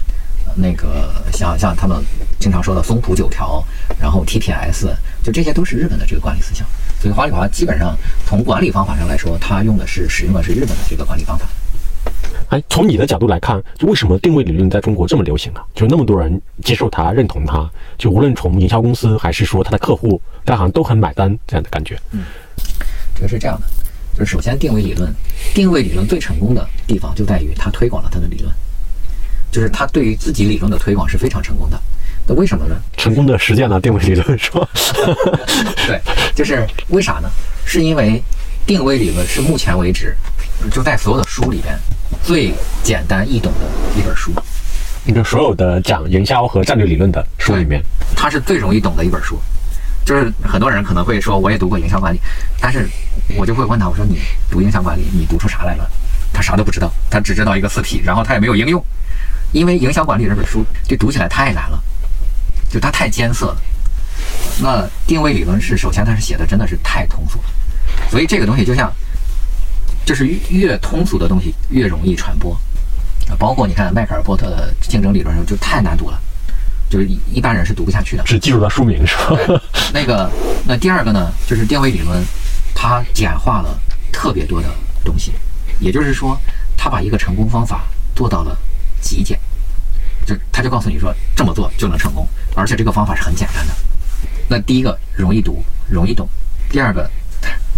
[0.54, 2.00] 那个像像他们
[2.38, 3.64] 经常说的松浦九条，
[3.98, 4.86] 然后 TPS，
[5.24, 6.64] 就这些都是日本的这个管理思想。
[7.00, 11.46] 所以华宇华基本上从管理方法上来说，它用的是使用的是日本的这个管理方法。
[12.48, 15.64] 哎，从你的角度来看，就为什么定位理论在中国这么流行啊？
[15.74, 17.68] 就那么多人接受它、认同它，
[17.98, 21.98] 就无论从营销公司还是说他的客户，大家好像都很买单这样的感觉。
[22.12, 22.24] 嗯，
[23.14, 23.66] 这个是这样的，
[24.16, 25.12] 就是首先定位理论，
[25.54, 28.52] 定位理论最成功的地方就在于它推广了它的理论，
[29.50, 31.80] 就是它对于自己理论的推广是非常成功的。
[32.28, 32.76] 那为什么呢？
[32.96, 34.68] 成功的实践了定位理论是吧？
[35.86, 36.00] 对，
[36.34, 37.28] 就是为啥呢？
[37.64, 38.22] 是因为
[38.66, 40.16] 定位理论是目前为止
[40.70, 41.78] 就在所有的书里边
[42.22, 42.52] 最
[42.82, 44.32] 简单易懂的一本书。
[45.04, 47.82] 你就所有的讲营销和战略理论的书里面，
[48.16, 49.38] 它是最容易懂的一本书。
[50.04, 52.20] 就是很多人可能会说，我也读过营销管理，
[52.60, 52.88] 但是
[53.36, 55.90] 我就会问他，我说你读营销管理，你读出啥来了？
[56.32, 58.84] 他啥都不知道，他只知道一个四体然后他也没有应用，
[59.52, 61.82] 因为营销管理这本书就读起来太难了，
[62.70, 63.56] 就它太艰涩了。
[64.60, 67.44] 那定位理论是，首先它是写的真的是太通俗了，
[68.10, 68.92] 所以这个东西就像，
[70.06, 72.58] 就是越通俗的东西越容易传播。
[73.28, 76.18] 啊，包括你看迈克尔波特的竞争理论就太难读了，
[76.88, 78.22] 就是一般人是读不下去的。
[78.22, 79.60] 只记住了书名是吧？
[79.92, 80.30] 那个，
[80.64, 82.24] 那第二个呢，就是定位理论，
[82.72, 83.76] 它简化了
[84.12, 84.68] 特别多的
[85.04, 85.32] 东西，
[85.80, 86.38] 也就是说，
[86.76, 87.84] 它把一个成功方法
[88.14, 88.56] 做到了
[89.00, 89.36] 极简，
[90.24, 93.74] 就他就告诉你说这么做就能成功，而且这个方法是很简单的。
[94.48, 96.24] 那第一个容易读，容易懂；
[96.70, 97.10] 第二个。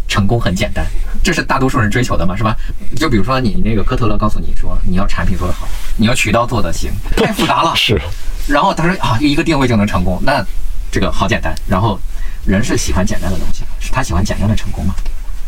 [0.08, 0.84] 成功很简单，
[1.22, 2.56] 这是大多数人追求的嘛，是吧？
[2.96, 7.76] 就比如说你那个科特勒告诉你说，你要产品做得好，你要渠道做得行， 太复杂了。
[7.76, 8.00] 是。
[8.48, 10.42] 然后他说啊，一个定位就能成功，那
[10.90, 11.54] 这个好简单。
[11.66, 12.00] 然后
[12.46, 14.94] 人是喜欢简单的东西，是他喜欢简单的成功嘛？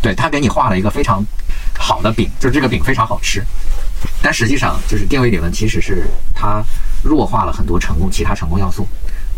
[0.02, 1.24] 对他给你画了一个非常
[1.78, 3.42] 好的饼，就是这个饼非常好吃。
[4.22, 6.62] 但实际上，就是定位理论其实是它
[7.02, 8.86] 弱化了很多成功其他成功要素，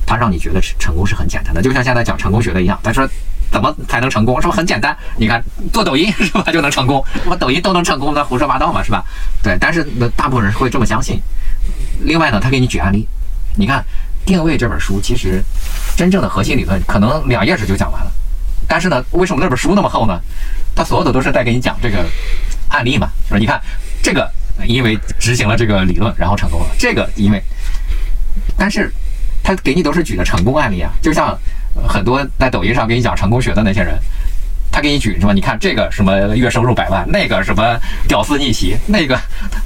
[0.05, 2.77] 它让你觉得成功是很简单的，就像现在讲成功学的一样。
[2.83, 3.09] 他说。
[3.53, 4.41] 怎么才能成功？
[4.41, 4.97] 是不是很简单？
[5.19, 7.05] 你看做抖音是吧就能成功？
[7.27, 9.05] 我抖音都能成功，那胡说八道嘛是吧？
[9.43, 11.21] 对，但是那大部分人会这么相信。
[12.01, 13.07] 另外呢，他给你举案例。
[13.55, 13.81] 你看
[14.27, 15.45] 《定位》这本书，其实
[15.95, 18.11] 真正的核心理论可能两页纸就讲完了。
[18.67, 20.19] 但是呢，为什么那本书那么厚呢？
[20.75, 22.03] 它所有的都是在给你讲这个
[22.69, 23.39] 案例嘛，是吧？
[23.39, 23.61] 你看
[24.03, 24.27] 这个
[24.67, 26.67] 因为执行了这个理论，然后成功了。
[26.79, 27.43] 这个因为，
[28.57, 28.91] 但是
[29.43, 31.39] 他给你都是举的成功案例啊，就像。
[31.89, 33.99] 很多在抖音上给你讲成功学的那些人，
[34.71, 35.35] 他给你举什么？
[35.35, 39.19] 你看这个什么月收入百万，那个什么屌丝逆袭，那个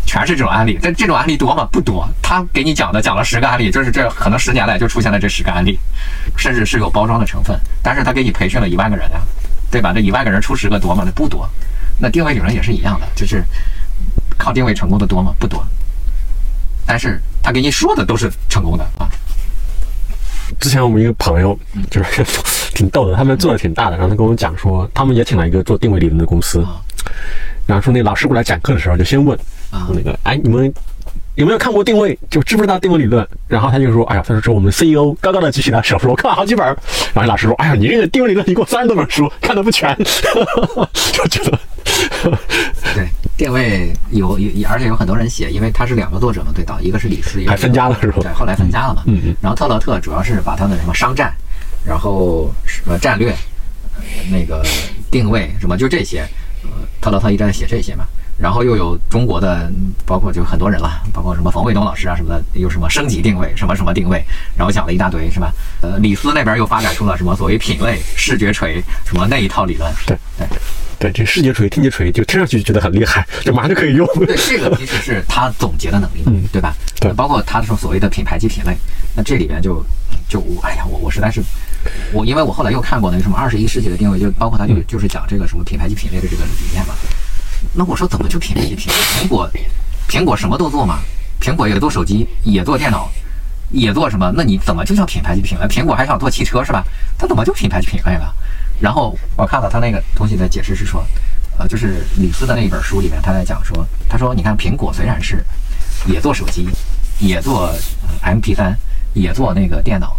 [0.04, 0.78] 全是这种案例。
[0.82, 1.68] 但这种案例多吗？
[1.70, 2.08] 不多。
[2.22, 5.78] 他给你讲的讲了十个案例，就是这可能十年来就出现了这十个案例，
[6.36, 7.58] 甚至是有包装的成分。
[7.82, 9.20] 但是他给你培训了一万个人啊，
[9.70, 9.92] 对吧？
[9.92, 11.02] 这一万个人出十个多吗？
[11.06, 11.48] 那不多。
[11.98, 13.44] 那定位有人也是一样的，就是
[14.36, 15.32] 靠定位成功的多吗？
[15.38, 15.64] 不多。
[16.84, 19.08] 但是他给你说的都是成功的啊。
[20.60, 21.58] 之前我们一个朋友
[21.90, 22.24] 就是
[22.74, 26.64] 挺逗的，他们做的挺大的，然后他跟我们讲说，他们也请了一个做定位理论的公司，
[27.66, 29.38] 然后说那老师过来讲课的时候就先问
[29.94, 30.72] 那个，哎，你们
[31.36, 32.18] 有没有看过定位？
[32.30, 33.26] 就知不知道定位理论？
[33.46, 36.66] 然后他就说，哎呀，他说说我们 CEO 高高的举起了手，说我看了好几本。
[37.14, 39.94] 然后老师说，哎呀，你这个定位理论，你给我三十多本书，看的不全，
[41.12, 41.58] 就觉得。
[42.94, 43.06] 对，
[43.36, 48.18] 定位有有，而且有很多人写，因为他是两个作者嘛，对导，一个是李斯，还分家了是吧？
[48.22, 49.02] 对，后来分家了嘛。
[49.06, 49.36] 嗯嗯。
[49.42, 51.30] 然后特劳特主要是把他的什么商战，
[51.84, 53.34] 然后什么战略，
[54.30, 54.64] 那个
[55.10, 56.20] 定位什么，就这些，
[56.62, 58.06] 呃，特劳特一直在写这些嘛。
[58.38, 59.70] 然后又有中国的，
[60.04, 64.22] 包括就很多人了，包括什么冯卫东老师啊什么的，有什么升级定位，什么什么定位，
[64.56, 65.52] 然后讲了一大堆，是吧？
[65.80, 69.92] 呃，李斯那边又发展出了什么所谓品类、视觉锤什么那一套理论。
[70.06, 70.46] 对对。
[70.98, 74.06] 对，这视觉锤、听觉锤，就听上去就觉得很厉害，就马上就可以用。
[74.24, 76.74] 对，这个其实是他总结的能力，嗯，对吧？
[76.98, 78.74] 对，包括他说所谓的品牌及品类，
[79.14, 79.84] 那这里边就
[80.26, 81.42] 就我，哎呀，我我实在是，
[82.14, 86.94] 我因为我后来又看过那个什么二十一世纪的定位，就包括他就就是讲这个什么品牌及品类的这个理念嘛。
[87.74, 88.94] 那我说怎么就品牌及品类？
[88.94, 89.50] 苹果，
[90.08, 91.00] 苹果什么都做嘛，
[91.40, 93.10] 苹果也做手机，也做电脑，
[93.70, 94.32] 也做什么？
[94.36, 95.66] 那你怎么就叫品牌及品类？
[95.66, 96.84] 苹果还想做汽车是吧？
[97.18, 98.34] 它怎么就品牌及品类了？
[98.80, 101.06] 然后我看到他那个东西的解释是说，
[101.58, 105.44] 呃，就是李斯的那一本书里面，他在讲说，他说，你看苹果虽然是
[106.06, 106.68] 也做手机，
[107.18, 107.74] 也做
[108.22, 108.74] MP3，
[109.14, 110.16] 也做那个电脑。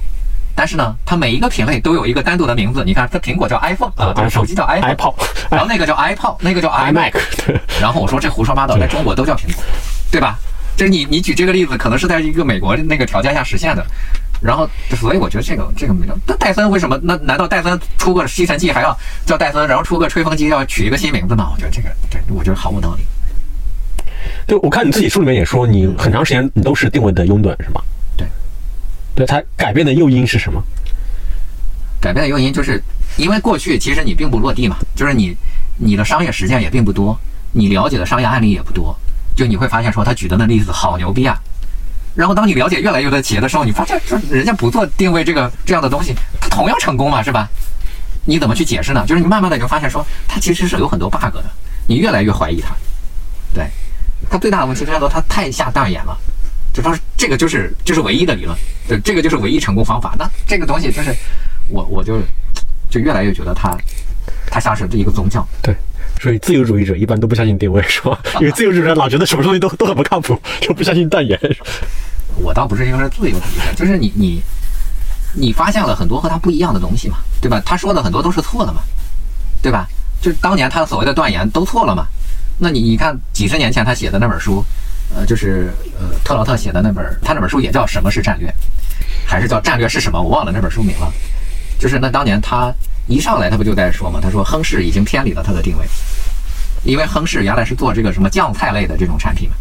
[0.58, 2.84] 但是呢，它每一个品类都有一个单独的名字。
[2.84, 5.14] 你看，它苹果叫 iPhone 啊，这个手机叫 iPod，
[5.51, 7.14] 然后那个叫 iPod，那个叫 iMac。
[7.80, 9.64] 然后我说这胡说八道，在中国都叫苹果，
[10.12, 10.39] 对吧？
[10.76, 13.86] 就是你你举这个例子，可能是在一个美国那个条件下实现的。
[14.41, 16.18] 然后，所以我觉得这个这个没有。
[16.26, 16.99] 那戴森为什么？
[17.03, 18.97] 那难道戴森出个吸尘器还要
[19.28, 21.51] 叫戴森，然后出个吹风机要取一个新名字吗？
[21.53, 23.03] 我觉得这个对我觉得毫无道理。
[24.47, 27.82] 就我看你自己书里面也说，你很长时间你都是定位的拥趸，是吗？
[29.18, 30.63] 对它改变的诱因是什么？
[31.99, 32.80] 改变的诱因就是
[33.18, 35.36] 因为过去其实你并不落地嘛，就是你
[35.78, 37.20] 你的商业实践也并不多，
[37.51, 38.95] 你了解的商业案例也不多，
[39.36, 41.36] 就你会发现说他举的那例子好牛逼啊。
[42.13, 47.49] 然后当你了解越来越多企业的时候，你发现说人家不做定位这个这样的东西，他同样成功嘛，是吧？
[48.26, 49.03] 你怎么去解释呢？
[49.07, 51.45] 就是你慢慢的就发现说他其实是有很多 bug 的，
[51.88, 52.76] 你越来越怀疑他。
[53.53, 53.68] 对，
[54.30, 56.15] 他最大的问题是说他太下大眼了。
[56.78, 58.56] 就说这个就是就是唯一的理论，
[58.88, 60.16] 对，这个就是唯一成功方法。
[60.20, 61.12] 那这个东西就是
[61.70, 62.22] 我我就
[62.88, 63.76] 就越来越觉得它
[64.46, 65.44] 它像是这一个宗教。
[65.64, 65.76] 对，
[66.22, 68.20] 所以自由主义者一般都不相信定位，是吧？
[68.36, 71.40] 因为自由主义者老觉得什么东西都都很不靠谱，就不相信断言。
[72.36, 74.40] 我倒不是因为自由主义者，就是你你
[75.34, 77.60] 你发现了很多和他不一样的东西嘛，对吧？
[77.66, 78.82] 他说的很多都是错的嘛，
[79.64, 79.88] 对吧？
[80.22, 82.06] 就是当年他所谓的断言都错了嘛。
[82.60, 84.64] 那你你看几十年前他写的那本书。
[85.16, 88.47] 呃，就是呃，特劳特写的那本，他那本书也叫《什么是战略》，
[89.26, 90.20] 还是叫《战略是什么》？
[90.22, 91.12] 我忘了那本书名了。
[91.80, 92.74] 就是那当年他
[93.08, 94.20] 一上来，他不就在说嘛？
[94.22, 95.86] 他说亨氏已经偏离了他的定位，
[96.84, 99.55] 因为亨氏原来是做这个什么酱菜类的这种产品嘛。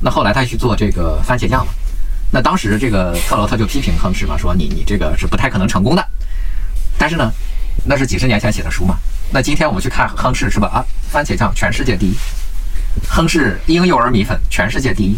[0.00, 1.72] 那后来他去做这个番茄酱嘛。
[2.30, 6.02] 那当时这个特劳特就批评亨氏嘛，说你你这个是不太可能成功的。
[6.98, 7.30] 但是呢，
[7.84, 8.96] 那是几十年前写的书嘛。
[9.30, 10.68] 那今天我们去看亨氏是吧？
[10.68, 12.16] 啊，番茄酱全世界第一。
[13.08, 15.16] 亨氏婴幼儿米粉全世界第一，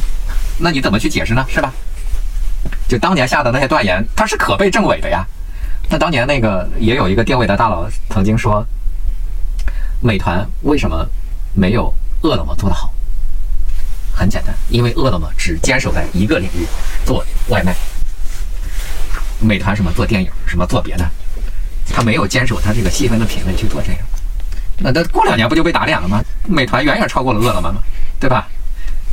[0.58, 1.44] 那你怎么去解释呢？
[1.48, 1.72] 是吧？
[2.88, 5.26] 就当年下的那些断言，它是可被证伪的呀。
[5.88, 8.66] 那当年那个也有一个定位的大佬曾经说，
[10.00, 11.06] 美团为什么
[11.52, 12.92] 没有饿了么做得好？
[14.14, 16.66] 很简单，因为饿了么只坚守在一个领域
[17.04, 17.74] 做外卖，
[19.40, 21.10] 美团什么做电影，什么做别的，
[21.90, 23.98] 他没有坚守他这个细分的品类去做这个。
[24.78, 26.22] 那那过两年不就被打脸了吗？
[26.46, 27.80] 美团远远超过了饿了么嘛，
[28.18, 28.48] 对吧？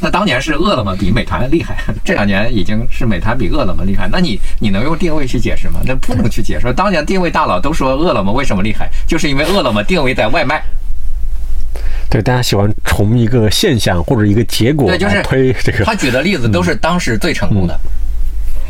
[0.04, 4.10] 那当年是饿了么比美团厉害，这两年已经是美团比饿了么厉害。
[4.12, 5.80] 那你你能用定位去解释吗？
[5.86, 6.74] 那不能去解释。
[6.74, 10.64] 当年定位大佬都说饿了么为什么厉害，就是因为饿了么定位在外卖。
[12.10, 15.86] 对，大家喜欢从一个现象或者一个结果来推这个。
[15.86, 17.80] 他举的例子都是当时最成功的，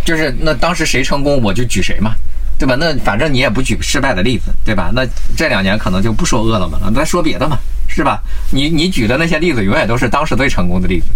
[0.04, 2.14] 就是那当时谁成功我就举谁嘛。
[2.62, 2.76] 对吧？
[2.80, 4.92] 那反正你也不举失败的例子，对吧？
[4.94, 5.04] 那
[5.36, 7.58] 这两年可能就不说饿了么了，咱说别的嘛，
[7.88, 8.22] 是吧？
[8.52, 11.08] 你你举的那些例子永远都是当时最成功的例子。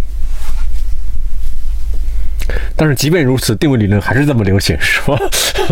[2.75, 5.15] 但是即便如此，定位理论还是这么流行，是吧？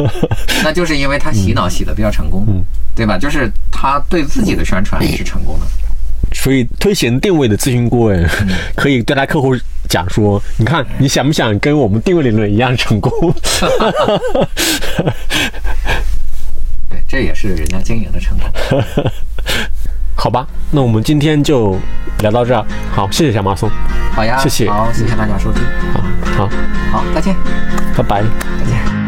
[0.64, 2.64] 那就是因为他洗脑洗的比较成功，
[2.94, 3.18] 对吧？
[3.18, 5.66] 就是他对自己的宣传是成功的。
[6.32, 8.30] 所以，推行定位的咨询顾问
[8.76, 9.56] 可以对他客户
[9.88, 13.12] 讲说：“你看，你想不想跟我们定位理论一样成功？”
[16.90, 18.50] 对，这也是人家经营的成功。
[20.16, 21.78] 好吧，那我们今天就
[22.20, 22.66] 聊到这儿。
[22.92, 23.70] 好，谢谢小马松。
[24.14, 24.70] 好呀，谢谢。
[24.70, 25.62] 好，谢谢大家收听。
[25.94, 26.02] 好
[26.38, 26.50] 好
[26.92, 27.36] 好，再见。
[27.96, 28.22] 拜拜。
[28.60, 29.03] 再见。